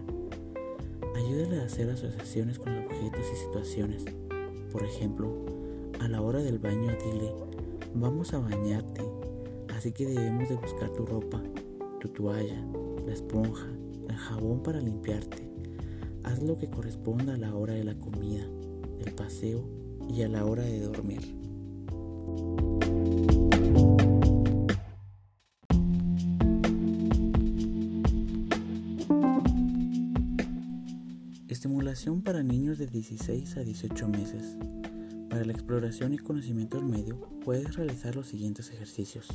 Ayúdale 1.15 1.61
a 1.61 1.67
hacer 1.67 1.91
asociaciones 1.91 2.59
con 2.59 2.75
objetos 2.75 3.27
y 3.31 3.37
situaciones. 3.37 4.07
Por 4.73 4.83
ejemplo, 4.83 5.54
a 6.05 6.09
la 6.09 6.21
hora 6.21 6.41
del 6.41 6.59
baño 6.59 6.93
dile, 7.03 7.33
vamos 7.95 8.35
a 8.35 8.39
bañarte, 8.39 9.01
así 9.75 9.91
que 9.93 10.05
debemos 10.05 10.51
de 10.51 10.57
buscar 10.57 10.91
tu 10.91 11.07
ropa, 11.07 11.43
tu 11.99 12.09
toalla, 12.09 12.63
la 13.07 13.15
esponja, 13.15 13.67
el 14.11 14.15
jabón 14.15 14.63
para 14.63 14.81
limpiarte. 14.81 15.49
Haz 16.23 16.43
lo 16.43 16.59
que 16.59 16.69
corresponda 16.69 17.35
a 17.35 17.39
la 17.39 17.55
hora 17.55 17.73
de 17.73 17.85
la 17.85 17.95
comida, 17.95 18.45
del 18.99 19.15
paseo 19.15 19.67
y 20.07 20.21
a 20.21 20.29
la 20.29 20.45
hora 20.45 20.65
de 20.65 20.81
dormir. 20.81 21.23
Estimulación 31.49 32.21
para 32.21 32.43
niños 32.43 32.77
de 32.77 32.89
16 32.89 33.57
a 33.57 33.65
18 33.65 34.09
meses. 34.09 34.59
Para 35.45 35.53
la 35.53 35.59
exploración 35.59 36.15
y 36.15 36.17
conocimiento 36.17 36.79
del 36.79 36.87
medio 36.87 37.21
puedes 37.45 37.77
realizar 37.77 38.17
los 38.17 38.29
siguientes 38.29 38.71
ejercicios. 38.71 39.29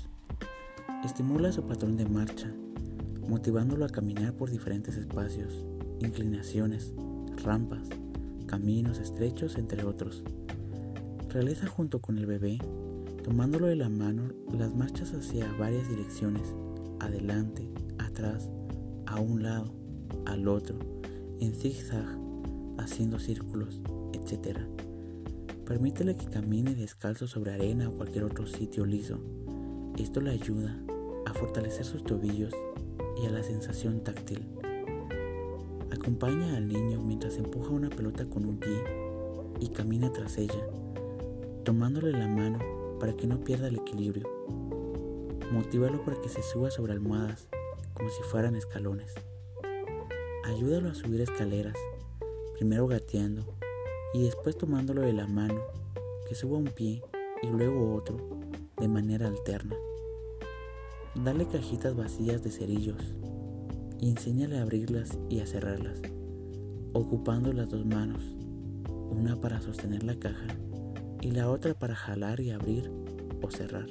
Estimula 1.06 1.52
su 1.52 1.68
patrón 1.68 1.98
de 1.98 2.08
marcha, 2.08 2.52
motivándolo 3.28 3.86
a 3.86 3.90
caminar 3.90 4.34
por 4.34 4.50
diferentes 4.50 4.98
espacios, 4.98 5.68
inclinaciones, 6.00 6.96
rampas, 7.44 7.90
caminos 8.48 8.98
estrechos, 8.98 9.56
entre 9.60 9.84
otros. 9.84 10.24
Realiza 11.30 11.68
junto 11.68 12.02
con 12.02 12.18
el 12.18 12.26
bebé, 12.26 12.58
tomándolo 13.24 13.68
de 13.68 13.76
la 13.76 13.90
mano, 13.90 14.32
las 14.52 14.74
marchas 14.74 15.14
hacia 15.14 15.46
varias 15.60 15.88
direcciones, 15.90 16.56
adelante, 17.00 17.70
atrás, 18.00 18.50
a 19.06 19.20
un 19.20 19.44
lado, 19.44 19.76
al 20.26 20.48
otro, 20.48 20.80
en 21.40 21.54
zigzag, 21.54 22.08
haciendo 22.80 23.20
círculos, 23.20 23.80
etc. 24.14 24.58
Permítele 25.70 26.16
que 26.16 26.26
camine 26.26 26.74
descalzo 26.74 27.28
sobre 27.28 27.54
arena 27.54 27.90
o 27.90 27.94
cualquier 27.94 28.24
otro 28.24 28.48
sitio 28.48 28.88
liso. 28.88 29.20
Esto 30.00 30.20
le 30.20 30.32
ayuda 30.32 30.76
a 31.28 31.34
fortalecer 31.36 31.86
sus 31.86 32.04
tobillos 32.04 32.56
y 33.22 33.28
a 33.28 33.30
la 33.30 33.44
sensación 33.44 34.04
táctil. 34.04 34.48
Acompaña 35.92 36.58
al 36.58 36.68
niño 36.68 37.04
mientras 37.04 37.38
empuja 37.38 37.70
una 37.70 37.92
pelota 37.92 38.26
con 38.26 38.48
un 38.48 38.58
pie 38.58 38.84
y 39.60 39.70
camina 39.70 40.12
tras 40.12 40.40
ella 40.40 40.68
tomándole 41.64 42.14
la 42.14 42.28
mano 42.28 42.98
para 43.00 43.14
que 43.14 43.28
no 43.28 43.44
pierda 43.44 43.68
el 43.68 43.76
equilibrio. 43.76 44.28
Motívalo 45.52 46.04
para 46.04 46.20
que 46.20 46.30
se 46.30 46.42
suba 46.42 46.72
sobre 46.72 46.94
almohadas 46.94 47.48
como 47.94 48.10
si 48.10 48.24
fueran 48.24 48.56
escalones. 48.56 49.14
Ayúdalo 50.46 50.90
a 50.90 50.96
subir 50.96 51.22
escaleras, 51.22 51.76
primero 52.56 52.88
gateando 52.88 53.59
y 54.14 54.24
después 54.24 54.58
tomándolo 54.58 55.02
de 55.02 55.14
la 55.14 55.28
mano, 55.28 55.62
que 56.28 56.36
suba 56.36 56.58
un 56.58 56.66
pie 56.66 57.02
y 57.42 57.48
luego 57.48 57.96
otro 57.96 58.18
de 58.78 58.88
manera 58.88 59.28
alterna. 59.28 59.76
Dale 61.24 61.48
cajitas 61.48 61.96
vacías 61.96 62.44
de 62.44 62.52
cerillos 62.52 63.14
y 64.00 64.10
enséñale 64.10 64.58
a 64.58 64.62
abrirlas 64.62 65.18
y 65.30 65.40
a 65.40 65.48
cerrarlas, 65.48 66.02
ocupando 66.94 67.52
las 67.52 67.70
dos 67.70 67.86
manos, 67.86 68.36
una 69.10 69.40
para 69.40 69.62
sostener 69.62 70.04
la 70.04 70.16
caja 70.16 70.48
y 71.22 71.32
la 71.32 71.50
otra 71.50 71.74
para 71.74 71.96
jalar 71.96 72.40
y 72.40 72.52
abrir 72.52 72.92
o 73.42 73.52
cerrar. 73.52 73.88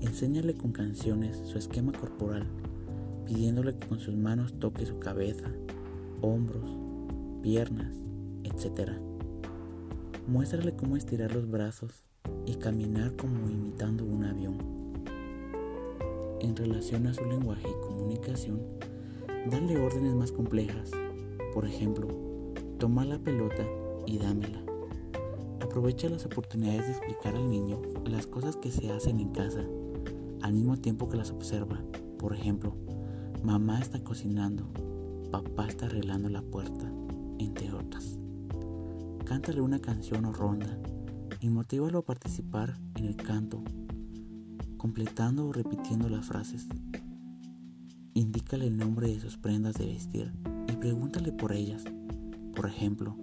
Enséñale 0.00 0.54
con 0.54 0.72
canciones 0.72 1.36
su 1.44 1.58
esquema 1.58 1.92
corporal, 1.92 2.46
pidiéndole 3.26 3.76
que 3.76 3.86
con 3.86 4.00
sus 4.00 4.14
manos 4.14 4.58
toque 4.58 4.86
su 4.86 4.98
cabeza, 4.98 5.50
hombros, 6.20 6.70
piernas, 7.42 7.96
etc. 8.54 8.92
Muéstrale 10.26 10.74
cómo 10.74 10.96
estirar 10.96 11.34
los 11.34 11.50
brazos 11.50 12.04
y 12.46 12.54
caminar 12.54 13.14
como 13.16 13.50
imitando 13.50 14.04
un 14.04 14.24
avión. 14.24 14.58
En 16.40 16.56
relación 16.56 17.06
a 17.06 17.14
su 17.14 17.24
lenguaje 17.24 17.66
y 17.68 17.86
comunicación, 17.86 18.60
dale 19.50 19.78
órdenes 19.78 20.14
más 20.14 20.32
complejas. 20.32 20.90
Por 21.52 21.66
ejemplo, 21.66 22.08
toma 22.78 23.04
la 23.04 23.18
pelota 23.18 23.66
y 24.06 24.18
dámela. 24.18 24.62
Aprovecha 25.60 26.08
las 26.08 26.26
oportunidades 26.26 26.86
de 26.86 26.92
explicar 26.92 27.34
al 27.34 27.50
niño 27.50 27.80
las 28.04 28.26
cosas 28.26 28.56
que 28.56 28.70
se 28.70 28.90
hacen 28.92 29.20
en 29.20 29.30
casa, 29.30 29.64
al 30.42 30.52
mismo 30.52 30.76
tiempo 30.76 31.08
que 31.08 31.16
las 31.16 31.30
observa. 31.30 31.82
Por 32.18 32.34
ejemplo, 32.34 32.74
mamá 33.42 33.80
está 33.80 34.02
cocinando, 34.04 34.68
papá 35.30 35.66
está 35.66 35.86
arreglando 35.86 36.28
la 36.28 36.42
puerta, 36.42 36.92
entre 37.38 37.72
otras. 37.72 38.18
Cántale 39.24 39.62
una 39.62 39.78
canción 39.78 40.26
o 40.26 40.32
ronda 40.32 40.78
y 41.40 41.48
motívalo 41.48 42.00
a 42.00 42.04
participar 42.04 42.78
en 42.94 43.06
el 43.06 43.16
canto, 43.16 43.64
completando 44.76 45.46
o 45.46 45.52
repitiendo 45.52 46.08
las 46.08 46.26
frases. 46.26 46.68
Indícale 48.12 48.66
el 48.66 48.76
nombre 48.76 49.08
de 49.08 49.20
sus 49.20 49.38
prendas 49.38 49.74
de 49.74 49.86
vestir 49.86 50.32
y 50.68 50.76
pregúntale 50.76 51.32
por 51.32 51.52
ellas. 51.52 51.84
Por 52.54 52.66
ejemplo, 52.66 53.16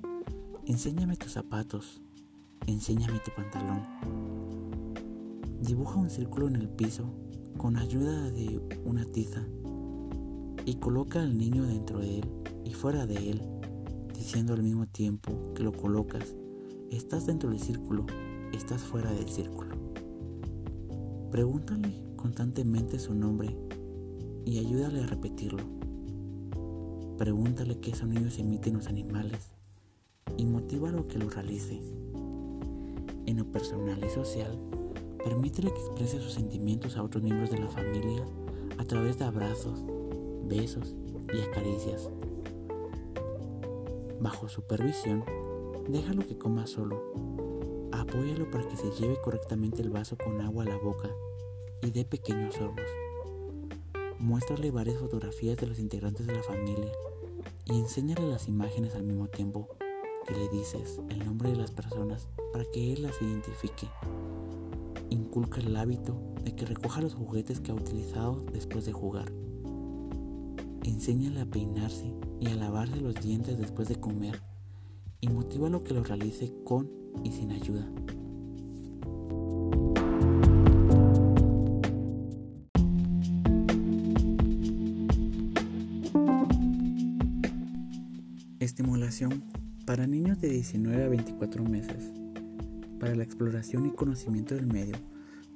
enséñame 0.65 1.17
tus 1.17 1.33
zapatos, 1.33 2.01
enséñame 2.65 3.19
tu 3.19 3.31
pantalón. 3.35 3.81
Dibuja 5.61 5.99
un 5.99 6.09
círculo 6.09 6.47
en 6.47 6.55
el 6.55 6.67
piso 6.67 7.13
con 7.57 7.77
ayuda 7.77 8.31
de 8.31 8.59
una 8.85 9.05
tiza 9.05 9.45
y 10.65 10.75
coloca 10.75 11.21
al 11.21 11.37
niño 11.37 11.63
dentro 11.65 11.99
de 11.99 12.19
él 12.19 12.31
y 12.65 12.73
fuera 12.73 13.05
de 13.05 13.29
él, 13.29 13.41
diciendo 14.21 14.53
al 14.53 14.61
mismo 14.61 14.85
tiempo 14.85 15.31
que 15.55 15.63
lo 15.63 15.71
colocas, 15.71 16.35
estás 16.91 17.25
dentro 17.25 17.49
del 17.49 17.59
círculo, 17.59 18.05
estás 18.53 18.83
fuera 18.83 19.11
del 19.11 19.27
círculo. 19.27 19.75
Pregúntale 21.31 21.91
constantemente 22.17 22.99
su 22.99 23.15
nombre 23.15 23.57
y 24.45 24.59
ayúdale 24.59 25.01
a 25.01 25.07
repetirlo. 25.07 25.63
Pregúntale 27.17 27.79
qué 27.79 27.95
sonidos 27.95 28.37
emiten 28.37 28.75
los 28.75 28.85
animales 28.85 29.49
y 30.37 30.45
motívalo 30.45 30.99
a 30.99 31.07
que 31.07 31.17
lo 31.17 31.27
realice 31.27 31.81
en 33.25 33.37
lo 33.37 33.51
personal 33.51 33.99
y 34.05 34.09
social, 34.09 34.55
permítele 35.25 35.73
que 35.73 35.79
exprese 35.79 36.21
sus 36.21 36.33
sentimientos 36.33 36.95
a 36.95 37.01
otros 37.01 37.23
miembros 37.23 37.49
de 37.49 37.57
la 37.57 37.71
familia 37.71 38.23
a 38.77 38.85
través 38.85 39.17
de 39.17 39.25
abrazos, 39.25 39.83
besos 40.47 40.93
y 41.33 41.41
acaricias. 41.41 42.07
Bajo 44.21 44.47
supervisión, 44.49 45.25
déjalo 45.89 46.21
que 46.27 46.37
coma 46.37 46.67
solo. 46.67 47.01
Apóyalo 47.91 48.51
para 48.51 48.67
que 48.67 48.77
se 48.77 48.91
lleve 48.91 49.19
correctamente 49.19 49.81
el 49.81 49.89
vaso 49.89 50.15
con 50.15 50.39
agua 50.41 50.63
a 50.63 50.67
la 50.67 50.77
boca 50.77 51.09
y 51.81 51.89
dé 51.89 52.05
pequeños 52.05 52.53
sorbos. 52.53 52.85
Muéstrale 54.19 54.69
varias 54.69 54.99
fotografías 54.99 55.57
de 55.57 55.65
los 55.65 55.79
integrantes 55.79 56.27
de 56.27 56.35
la 56.35 56.43
familia 56.43 56.91
y 57.65 57.79
enséñale 57.79 58.27
las 58.27 58.47
imágenes 58.47 58.93
al 58.93 59.05
mismo 59.05 59.27
tiempo 59.27 59.69
que 60.27 60.35
le 60.35 60.49
dices 60.49 61.01
el 61.09 61.25
nombre 61.25 61.49
de 61.49 61.55
las 61.55 61.71
personas 61.71 62.27
para 62.53 62.65
que 62.65 62.93
él 62.93 63.01
las 63.01 63.19
identifique. 63.23 63.89
Inculca 65.09 65.61
el 65.61 65.75
hábito 65.75 66.21
de 66.43 66.55
que 66.55 66.67
recoja 66.67 67.01
los 67.01 67.15
juguetes 67.15 67.59
que 67.59 67.71
ha 67.71 67.75
utilizado 67.75 68.45
después 68.53 68.85
de 68.85 68.93
jugar. 68.93 69.31
Enséñale 70.83 71.41
a 71.41 71.45
peinarse 71.47 72.13
y 72.41 72.47
a 72.47 72.55
lavarse 72.55 72.99
los 72.99 73.15
dientes 73.21 73.57
después 73.59 73.87
de 73.87 73.97
comer 73.97 74.41
y 75.21 75.27
lo 75.27 75.83
que 75.83 75.93
lo 75.93 76.03
realice 76.03 76.51
con 76.65 76.89
y 77.23 77.31
sin 77.31 77.51
ayuda. 77.51 77.87
Estimulación 88.59 89.43
para 89.85 90.07
niños 90.07 90.41
de 90.41 90.49
19 90.49 91.03
a 91.03 91.09
24 91.09 91.63
meses. 91.63 92.11
Para 92.99 93.13
la 93.13 93.23
exploración 93.23 93.85
y 93.85 93.91
conocimiento 93.91 94.55
del 94.55 94.65
medio, 94.65 94.95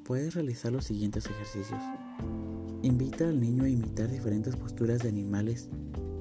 puedes 0.03 0.35
realizar 0.35 0.71
los 0.71 0.85
siguientes 0.85 1.25
ejercicios. 1.25 1.81
Invita 2.83 3.27
al 3.27 3.39
niño 3.39 3.63
a 3.63 3.69
imitar 3.69 4.11
diferentes 4.11 4.55
posturas 4.55 5.01
de 5.01 5.09
animales 5.09 5.69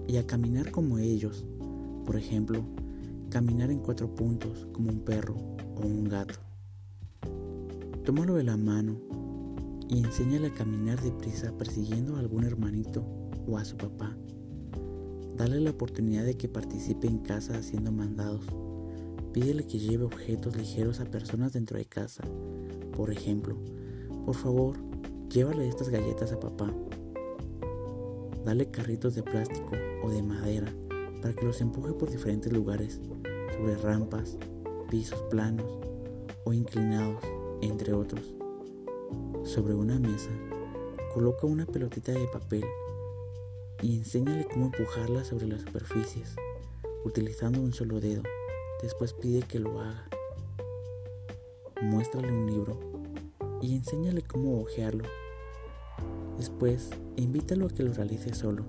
y 0.06 0.16
a 0.16 0.26
caminar 0.26 0.70
como 0.70 0.98
ellos. 0.98 1.44
Por 2.04 2.16
ejemplo, 2.16 2.64
caminar 3.30 3.70
en 3.70 3.80
cuatro 3.80 4.14
puntos 4.14 4.66
como 4.72 4.90
un 4.90 5.00
perro 5.00 5.34
o 5.76 5.86
un 5.86 6.04
gato. 6.04 6.34
Tómalo 8.04 8.34
de 8.34 8.44
la 8.44 8.56
mano 8.56 8.96
y 9.88 9.98
enséñale 9.98 10.48
a 10.48 10.54
caminar 10.54 11.02
deprisa 11.02 11.56
persiguiendo 11.56 12.16
a 12.16 12.20
algún 12.20 12.44
hermanito 12.44 13.04
o 13.46 13.58
a 13.58 13.64
su 13.64 13.76
papá. 13.76 14.16
Dale 15.36 15.60
la 15.60 15.70
oportunidad 15.70 16.24
de 16.24 16.36
que 16.36 16.48
participe 16.48 17.08
en 17.08 17.18
casa 17.18 17.58
haciendo 17.58 17.90
mandados. 17.90 18.44
Pídele 19.32 19.66
que 19.66 19.80
lleve 19.80 20.04
objetos 20.04 20.56
ligeros 20.56 21.00
a 21.00 21.06
personas 21.06 21.52
dentro 21.52 21.76
de 21.76 21.86
casa. 21.86 22.22
Por 22.96 23.10
ejemplo, 23.10 23.56
por 24.24 24.36
favor, 24.36 24.76
llévale 25.28 25.66
estas 25.66 25.88
galletas 25.88 26.30
a 26.30 26.38
papá. 26.38 26.72
Dale 28.44 28.70
carritos 28.70 29.14
de 29.14 29.22
plástico 29.22 29.72
o 30.02 30.10
de 30.10 30.22
madera 30.22 30.70
para 31.22 31.34
que 31.34 31.46
los 31.46 31.62
empuje 31.62 31.94
por 31.94 32.10
diferentes 32.10 32.52
lugares, 32.52 33.00
sobre 33.56 33.74
rampas, 33.76 34.36
pisos 34.90 35.22
planos 35.30 35.78
o 36.44 36.52
inclinados, 36.52 37.24
entre 37.62 37.94
otros. 37.94 38.34
Sobre 39.44 39.74
una 39.74 39.98
mesa, 39.98 40.28
coloca 41.14 41.46
una 41.46 41.64
pelotita 41.64 42.12
de 42.12 42.26
papel 42.28 42.64
y 43.80 43.96
enséñale 43.96 44.46
cómo 44.52 44.66
empujarla 44.66 45.24
sobre 45.24 45.46
las 45.46 45.62
superficies, 45.62 46.36
utilizando 47.04 47.62
un 47.62 47.72
solo 47.72 47.98
dedo. 47.98 48.22
Después 48.82 49.14
pide 49.14 49.40
que 49.40 49.58
lo 49.58 49.80
haga. 49.80 50.06
Muéstrale 51.80 52.30
un 52.30 52.46
libro 52.46 52.78
y 53.62 53.74
enséñale 53.74 54.20
cómo 54.20 54.60
hojearlo. 54.60 55.04
Después, 56.36 56.90
invítalo 57.16 57.66
a 57.66 57.70
que 57.70 57.82
lo 57.82 57.92
realice 57.92 58.34
solo. 58.34 58.64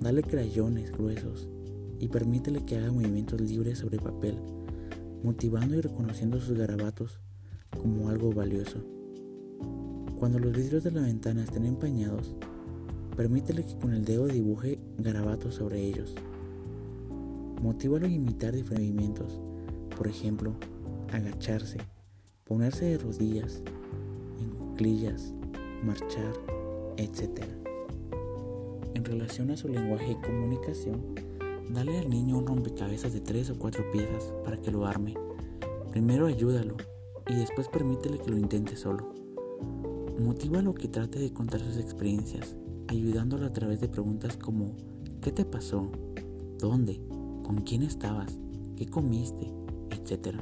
Dale 0.00 0.22
crayones 0.22 0.92
gruesos 0.92 1.48
y 1.98 2.08
permítele 2.08 2.64
que 2.64 2.76
haga 2.76 2.92
movimientos 2.92 3.40
libres 3.40 3.78
sobre 3.78 3.98
papel, 3.98 4.38
motivando 5.22 5.76
y 5.76 5.80
reconociendo 5.80 6.40
sus 6.40 6.56
garabatos 6.56 7.20
como 7.80 8.08
algo 8.08 8.32
valioso. 8.32 8.78
Cuando 10.18 10.38
los 10.38 10.52
vidrios 10.52 10.84
de 10.84 10.90
la 10.90 11.02
ventana 11.02 11.44
estén 11.44 11.64
empañados, 11.64 12.34
Permítele 13.16 13.64
que 13.64 13.76
con 13.76 13.92
el 13.92 14.04
dedo 14.04 14.26
dibuje 14.26 14.80
garabatos 14.98 15.54
sobre 15.54 15.80
ellos. 15.80 16.14
Motívalo 17.62 18.06
a 18.06 18.10
imitar 18.10 18.52
diferentes 18.52 18.92
movimientos, 18.92 19.40
por 19.96 20.08
ejemplo, 20.08 20.54
agacharse, 21.12 21.78
ponerse 22.42 22.86
de 22.86 22.98
rodillas, 22.98 23.62
en 24.40 24.50
cuclillas, 24.50 25.32
marchar, 25.84 26.32
etc. 26.96 27.44
En 28.94 29.04
relación 29.04 29.50
a 29.50 29.56
su 29.56 29.68
lenguaje 29.68 30.12
y 30.12 30.26
comunicación, 30.26 31.14
dale 31.70 31.98
al 31.98 32.08
niño 32.08 32.38
un 32.38 32.46
rompecabezas 32.46 33.12
de 33.12 33.20
tres 33.20 33.50
o 33.50 33.58
cuatro 33.58 33.84
piezas 33.92 34.32
para 34.44 34.56
que 34.56 34.70
lo 34.70 34.86
arme. 34.86 35.14
Primero 35.90 36.26
ayúdalo 36.26 36.76
y 37.28 37.34
después 37.34 37.68
permítele 37.68 38.18
que 38.18 38.30
lo 38.30 38.38
intente 38.38 38.76
solo. 38.76 39.12
Motívalo 40.18 40.74
que 40.74 40.88
trate 40.88 41.18
de 41.18 41.32
contar 41.32 41.60
sus 41.60 41.76
experiencias 41.76 42.56
ayudándolo 42.88 43.46
a 43.46 43.52
través 43.52 43.80
de 43.80 43.88
preguntas 43.88 44.36
como 44.36 44.76
¿qué 45.20 45.32
te 45.32 45.44
pasó? 45.44 45.90
¿Dónde? 46.58 47.00
¿Con 47.42 47.62
quién 47.62 47.82
estabas? 47.82 48.38
¿Qué 48.76 48.86
comiste? 48.86 49.52
Etcétera. 49.90 50.40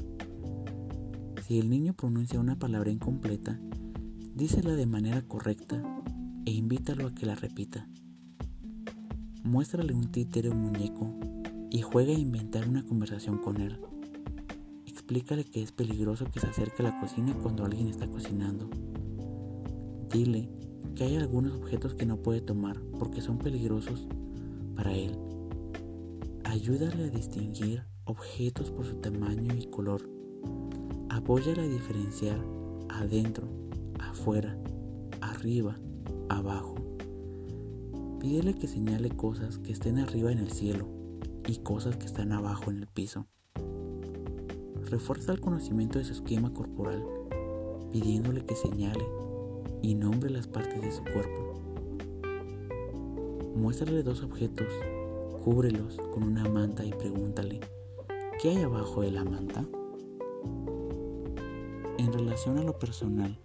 Si 1.46 1.58
el 1.58 1.70
niño 1.70 1.94
pronuncia 1.94 2.40
una 2.40 2.58
palabra 2.58 2.90
incompleta, 2.90 3.60
dísela 4.34 4.74
de 4.74 4.86
manera 4.86 5.22
correcta 5.22 5.82
e 6.44 6.50
invítalo 6.50 7.06
a 7.06 7.14
que 7.14 7.26
la 7.26 7.34
repita. 7.34 7.88
Muéstrale 9.42 9.92
un 9.92 10.10
títere 10.10 10.48
o 10.48 10.54
muñeco 10.54 11.12
y 11.70 11.82
juega 11.82 12.12
a 12.12 12.18
inventar 12.18 12.68
una 12.68 12.84
conversación 12.84 13.38
con 13.38 13.60
él. 13.60 13.78
Explícale 14.86 15.44
que 15.44 15.62
es 15.62 15.72
peligroso 15.72 16.26
que 16.30 16.40
se 16.40 16.46
acerque 16.46 16.82
a 16.82 16.90
la 16.90 17.00
cocina 17.00 17.34
cuando 17.34 17.64
alguien 17.64 17.88
está 17.88 18.06
cocinando. 18.06 18.70
Dile 20.10 20.48
que 20.94 21.04
hay 21.04 21.16
algunos 21.16 21.54
objetos 21.54 21.94
que 21.94 22.06
no 22.06 22.18
puede 22.18 22.40
tomar 22.40 22.80
porque 22.98 23.20
son 23.20 23.38
peligrosos 23.38 24.06
para 24.76 24.92
él. 24.94 25.16
Ayúdale 26.44 27.04
a 27.04 27.08
distinguir 27.08 27.84
objetos 28.04 28.70
por 28.70 28.84
su 28.84 28.96
tamaño 28.96 29.54
y 29.54 29.66
color. 29.66 30.08
Apóyale 31.08 31.62
a 31.62 31.68
diferenciar 31.68 32.44
adentro, 32.88 33.48
afuera, 33.98 34.58
arriba, 35.20 35.78
abajo. 36.38 36.74
Pídele 38.20 38.54
que 38.54 38.68
señale 38.68 39.10
cosas 39.10 39.58
que 39.58 39.72
estén 39.72 39.98
arriba 39.98 40.30
en 40.30 40.38
el 40.38 40.52
cielo 40.52 40.86
y 41.46 41.58
cosas 41.58 41.96
que 41.96 42.06
están 42.06 42.32
abajo 42.32 42.70
en 42.70 42.78
el 42.78 42.86
piso. 42.86 43.26
Refuerza 44.90 45.32
el 45.32 45.40
conocimiento 45.40 45.98
de 45.98 46.04
su 46.04 46.12
esquema 46.12 46.52
corporal, 46.52 47.04
pidiéndole 47.90 48.44
que 48.44 48.54
señale 48.54 49.04
y 49.82 49.94
nombre 49.94 50.30
las 50.30 50.46
partes 50.46 50.80
de 50.80 50.92
su 50.92 51.02
cuerpo. 51.02 51.52
Muéstrale 53.56 54.02
dos 54.02 54.22
objetos, 54.22 54.68
cúbrelos 55.44 55.96
con 56.12 56.22
una 56.22 56.48
manta 56.48 56.84
y 56.84 56.90
pregúntale, 56.90 57.60
¿qué 58.40 58.50
hay 58.50 58.62
abajo 58.62 59.02
de 59.02 59.10
la 59.10 59.24
manta? 59.24 59.64
En 61.98 62.12
relación 62.12 62.58
a 62.58 62.62
lo 62.62 62.78
personal 62.78 63.38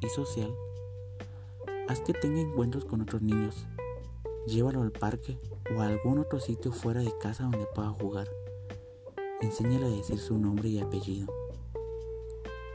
y 0.00 0.08
social, 0.08 0.52
haz 1.90 2.00
que 2.02 2.12
tenga 2.12 2.40
encuentros 2.40 2.84
con 2.84 3.00
otros 3.00 3.20
niños. 3.20 3.66
Llévalo 4.46 4.82
al 4.82 4.92
parque 4.92 5.40
o 5.76 5.80
a 5.80 5.88
algún 5.88 6.20
otro 6.20 6.38
sitio 6.38 6.70
fuera 6.70 7.00
de 7.00 7.12
casa 7.20 7.42
donde 7.42 7.66
pueda 7.74 7.88
jugar. 7.88 8.28
Enséñale 9.40 9.86
a 9.86 9.96
decir 9.96 10.20
su 10.20 10.38
nombre 10.38 10.68
y 10.68 10.78
apellido. 10.78 11.26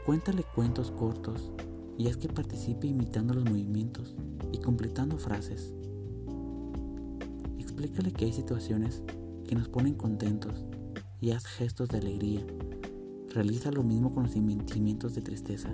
Cuéntale 0.04 0.44
cuentos 0.54 0.90
cortos 0.90 1.50
y 1.96 2.08
haz 2.08 2.18
que 2.18 2.28
participe 2.28 2.88
imitando 2.88 3.32
los 3.32 3.46
movimientos 3.46 4.14
y 4.52 4.58
completando 4.58 5.16
frases. 5.16 5.72
Explícale 7.58 8.12
que 8.12 8.26
hay 8.26 8.34
situaciones 8.34 9.02
que 9.48 9.54
nos 9.54 9.70
ponen 9.70 9.94
contentos 9.94 10.66
y 11.22 11.30
haz 11.30 11.46
gestos 11.46 11.88
de 11.88 11.98
alegría. 11.98 12.46
Realiza 13.30 13.70
lo 13.70 13.82
mismo 13.82 14.12
con 14.12 14.24
los 14.24 14.32
sentimientos 14.32 15.14
de 15.14 15.22
tristeza. 15.22 15.70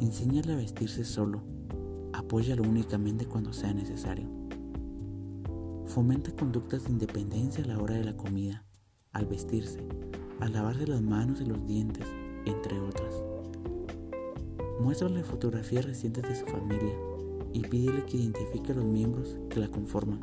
Enséñale 0.00 0.52
a 0.52 0.56
vestirse 0.56 1.04
solo. 1.04 1.42
Apóyalo 2.12 2.64
únicamente 2.64 3.24
cuando 3.24 3.54
sea 3.54 3.72
necesario. 3.72 4.28
Fomenta 5.86 6.32
conductas 6.32 6.84
de 6.84 6.90
independencia 6.90 7.64
a 7.64 7.66
la 7.66 7.78
hora 7.78 7.94
de 7.94 8.04
la 8.04 8.14
comida, 8.14 8.66
al 9.12 9.24
vestirse, 9.24 9.80
al 10.40 10.52
lavarse 10.52 10.86
las 10.86 11.00
manos 11.00 11.40
y 11.40 11.46
los 11.46 11.66
dientes, 11.66 12.06
entre 12.44 12.78
otras. 12.78 13.22
Muéstrale 14.80 15.24
fotografías 15.24 15.86
recientes 15.86 16.24
de 16.24 16.36
su 16.36 16.44
familia 16.44 16.94
y 17.54 17.60
pídele 17.62 18.04
que 18.04 18.18
identifique 18.18 18.72
a 18.72 18.74
los 18.74 18.84
miembros 18.84 19.38
que 19.48 19.60
la 19.60 19.68
conforman. 19.68 20.20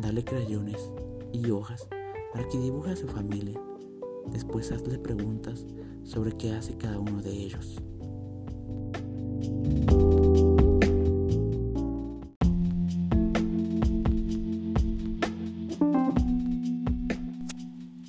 Dale 0.00 0.22
crayones 0.22 0.88
y 1.32 1.50
hojas 1.50 1.88
para 2.32 2.46
que 2.46 2.58
dibuje 2.58 2.92
a 2.92 2.96
su 2.96 3.08
familia. 3.08 3.60
Después 4.30 4.70
hazle 4.70 4.98
preguntas 4.98 5.66
sobre 6.04 6.36
qué 6.36 6.52
hace 6.52 6.76
cada 6.76 7.00
uno 7.00 7.20
de 7.20 7.32
ellos. 7.32 7.82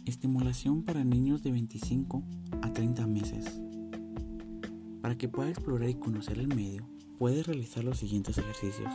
Estimulación 0.05 0.83
para 0.83 1.03
niños 1.03 1.43
de 1.43 1.51
25 1.51 2.23
a 2.61 2.73
30 2.73 3.07
meses. 3.07 3.61
Para 5.01 5.17
que 5.17 5.29
pueda 5.29 5.49
explorar 5.49 5.89
y 5.89 5.95
conocer 5.95 6.39
el 6.39 6.47
medio, 6.47 6.87
puedes 7.19 7.45
realizar 7.45 7.83
los 7.83 7.97
siguientes 7.97 8.37
ejercicios. 8.37 8.91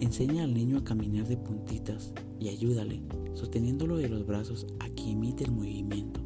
Enseña 0.00 0.44
al 0.44 0.54
niño 0.54 0.78
a 0.78 0.84
caminar 0.84 1.26
de 1.26 1.36
puntitas 1.36 2.12
y 2.38 2.48
ayúdale, 2.48 3.02
sosteniéndolo 3.34 3.96
de 3.96 4.08
los 4.08 4.26
brazos 4.26 4.66
a 4.80 4.88
que 4.90 5.02
imite 5.02 5.44
el 5.44 5.52
movimiento. 5.52 6.20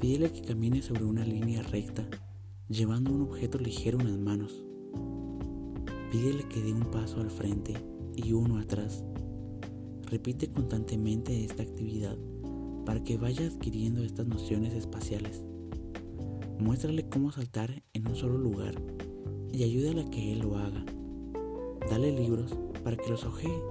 Pídele 0.00 0.32
que 0.32 0.42
camine 0.42 0.82
sobre 0.82 1.04
una 1.04 1.24
línea 1.24 1.62
recta, 1.62 2.06
llevando 2.68 3.12
un 3.12 3.22
objeto 3.22 3.58
ligero 3.58 4.00
en 4.00 4.10
las 4.10 4.18
manos. 4.18 4.64
Pídele 6.10 6.44
que 6.48 6.62
dé 6.62 6.72
un 6.72 6.90
paso 6.90 7.20
al 7.20 7.30
frente 7.30 7.74
y 8.16 8.32
uno 8.32 8.58
atrás. 8.58 9.04
Repite 10.06 10.50
constantemente 10.50 11.44
esta 11.44 11.62
actividad 11.62 12.16
para 12.86 13.02
que 13.02 13.18
vaya 13.18 13.46
adquiriendo 13.46 14.02
estas 14.02 14.26
nociones 14.26 14.74
espaciales. 14.74 15.42
Muéstrale 16.58 17.08
cómo 17.08 17.32
saltar 17.32 17.82
en 17.92 18.08
un 18.08 18.16
solo 18.16 18.38
lugar 18.38 18.74
y 19.52 19.64
ayúdale 19.64 20.02
a 20.02 20.10
que 20.10 20.32
él 20.32 20.38
lo 20.38 20.56
haga. 20.56 20.84
Dale 21.90 22.12
libros 22.12 22.56
para 22.82 22.96
que 22.96 23.10
los 23.10 23.24
ojee. 23.24 23.62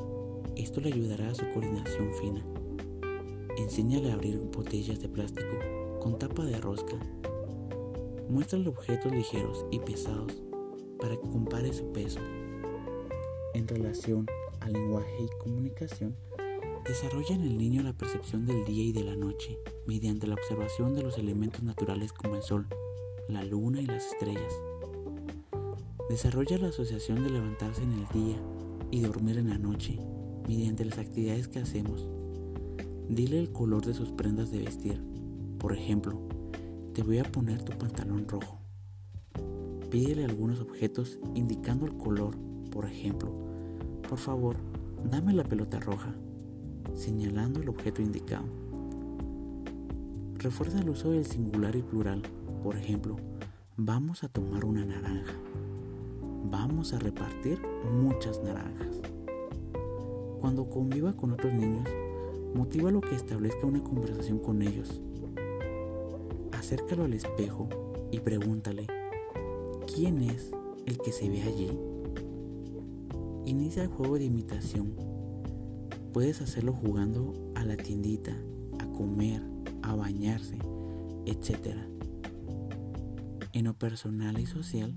Esto 0.56 0.82
le 0.82 0.94
ayudará 0.94 1.32
a 1.32 1.36
su 1.36 1.46
coordinación 1.54 2.14
fina. 2.22 2.46
Enséñale 3.58 4.12
a 4.12 4.16
abrir 4.16 4.40
botellas 4.40 5.00
de 5.00 5.10
plástico 5.10 5.58
con 6.00 6.20
tapa 6.20 6.46
de 6.46 6.60
rosca. 6.60 7.00
Muéstrale 8.30 8.70
objetos 8.70 9.12
ligeros 9.12 9.66
y 9.72 9.80
pesados 9.80 10.42
para 11.00 11.16
que 11.16 11.22
compare 11.22 11.74
su 11.74 11.92
peso. 11.92 12.20
En 13.54 13.68
relación 13.68 14.26
al 14.62 14.74
lenguaje 14.74 15.24
y 15.24 15.38
comunicación, 15.40 16.16
desarrolla 16.86 17.36
en 17.36 17.42
el 17.42 17.58
niño 17.58 17.84
la 17.84 17.94
percepción 17.94 18.46
del 18.46 18.66
día 18.66 18.86
y 18.86 18.92
de 18.92 19.04
la 19.04 19.16
noche 19.16 19.60
mediante 19.86 20.28
la 20.28 20.36
observación 20.36 20.94
de 20.94 21.04
los 21.04 21.18
elementos 21.18 21.64
naturales 21.64 22.14
como 22.14 22.36
el 22.36 22.44
sol, 22.44 22.68
la 23.28 23.44
luna 23.44 23.82
y 23.82 23.86
las 23.86 24.06
estrellas. 24.06 24.54
Desarrolla 26.10 26.58
la 26.58 26.70
asociación 26.70 27.24
de 27.24 27.30
levantarse 27.30 27.84
en 27.84 27.94
el 27.94 28.08
día 28.10 28.38
y 28.92 29.02
dormir 29.02 29.38
en 29.38 29.50
la 29.50 29.58
noche 29.58 30.00
mediante 30.48 30.86
las 30.86 30.98
actividades 30.98 31.48
que 31.48 31.60
hacemos. 31.60 32.08
Dile 33.10 33.40
el 33.40 33.52
color 33.52 33.86
de 33.86 33.94
sus 33.94 34.12
prendas 34.12 34.52
de 34.52 34.60
vestir. 34.60 35.02
Por 35.60 35.74
ejemplo, 35.74 36.28
te 36.94 37.04
voy 37.04 37.20
a 37.20 37.24
poner 37.24 37.62
tu 37.64 37.78
pantalón 37.78 38.28
rojo. 38.28 38.60
Pídele 39.90 40.26
algunos 40.26 40.60
objetos 40.60 41.20
indicando 41.36 41.86
el 41.86 41.98
color. 41.98 42.36
Por 42.72 42.86
ejemplo, 42.86 43.32
por 44.08 44.18
favor, 44.18 44.56
dame 45.10 45.34
la 45.34 45.44
pelota 45.44 45.80
roja, 45.80 46.14
señalando 46.96 47.62
el 47.62 47.70
objeto 47.70 48.02
indicado. 48.02 48.46
Refuerza 50.36 50.80
el 50.80 50.90
uso 50.90 51.12
del 51.12 51.26
singular 51.26 51.76
y 51.76 51.82
plural. 51.82 52.22
Por 52.64 52.76
ejemplo, 52.76 53.18
vamos 53.78 54.24
a 54.24 54.30
tomar 54.30 54.66
una 54.66 54.86
naranja 54.86 55.34
vamos 56.54 56.94
a 56.94 57.00
repartir 57.00 57.60
muchas 57.92 58.44
naranjas. 58.44 59.02
Cuando 60.40 60.70
conviva 60.70 61.14
con 61.14 61.32
otros 61.32 61.52
niños, 61.52 61.88
motiva 62.54 62.92
lo 62.92 63.02
que 63.02 63.16
establezca 63.16 63.66
una 63.66 63.84
conversación 63.84 64.40
con 64.40 64.62
ellos. 64.62 65.02
Acércalo 66.64 67.04
al 67.04 67.14
espejo 67.14 67.68
y 68.10 68.20
pregúntale, 68.22 68.88
¿quién 69.94 70.22
es 70.22 70.50
el 70.86 70.98
que 70.98 71.12
se 71.12 71.28
ve 71.28 71.42
allí? 71.42 71.78
Inicia 73.46 73.84
el 73.84 73.90
juego 73.90 74.18
de 74.18 74.24
imitación. 74.24 74.96
Puedes 76.14 76.40
hacerlo 76.40 76.72
jugando 76.72 77.52
a 77.56 77.66
la 77.66 77.76
tiendita, 77.76 78.32
a 78.80 78.86
comer, 78.94 79.44
a 79.82 79.94
bañarse, 79.94 80.58
etc. 81.26 81.76
En 83.52 83.66
lo 83.66 83.74
personal 83.74 84.40
y 84.40 84.46
social, 84.46 84.96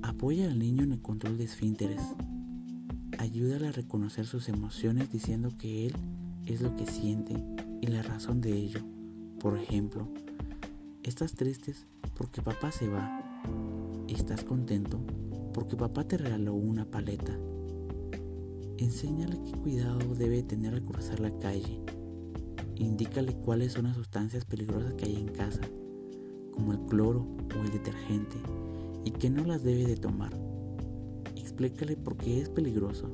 Apoya 0.00 0.46
al 0.46 0.58
niño 0.58 0.84
en 0.84 0.92
el 0.92 1.02
control 1.02 1.36
de 1.36 1.44
esfínteres. 1.44 2.00
Ayúdale 3.18 3.68
a 3.68 3.72
reconocer 3.72 4.24
sus 4.24 4.48
emociones 4.48 5.12
diciendo 5.12 5.50
que 5.54 5.88
él 5.88 5.92
es 6.46 6.62
lo 6.62 6.74
que 6.76 6.86
siente 6.86 7.44
y 7.82 7.88
la 7.88 8.02
razón 8.02 8.40
de 8.40 8.56
ello. 8.56 8.80
Por 9.38 9.58
ejemplo, 9.58 10.08
estás 11.02 11.34
triste 11.34 11.74
porque 12.16 12.42
papá 12.42 12.70
se 12.70 12.88
va. 12.88 13.20
Estás 14.08 14.44
contento 14.44 15.00
porque 15.52 15.76
papá 15.76 16.04
te 16.04 16.16
regaló 16.16 16.54
una 16.54 16.84
paleta. 16.84 17.36
Enséñale 18.78 19.38
qué 19.44 19.52
cuidado 19.52 20.14
debe 20.14 20.42
tener 20.42 20.74
al 20.74 20.82
cruzar 20.82 21.20
la 21.20 21.36
calle. 21.38 21.80
Indícale 22.76 23.34
cuáles 23.34 23.72
son 23.72 23.84
las 23.84 23.96
sustancias 23.96 24.44
peligrosas 24.44 24.94
que 24.94 25.04
hay 25.06 25.16
en 25.16 25.28
casa, 25.28 25.60
como 26.52 26.72
el 26.72 26.80
cloro 26.86 27.26
o 27.58 27.64
el 27.64 27.70
detergente 27.70 28.36
y 29.04 29.10
que 29.12 29.30
no 29.30 29.44
las 29.44 29.62
debe 29.62 29.86
de 29.86 29.96
tomar. 29.96 30.32
Explícale 31.36 31.96
por 31.96 32.16
qué 32.16 32.40
es 32.40 32.48
peligroso. 32.48 33.10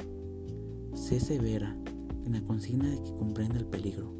Sé 0.94 1.20
severa 1.20 1.76
en 2.24 2.32
la 2.32 2.42
consigna 2.42 2.88
de 2.88 3.00
que 3.02 3.12
comprenda 3.12 3.58
el 3.58 3.66
peligro. 3.66 4.17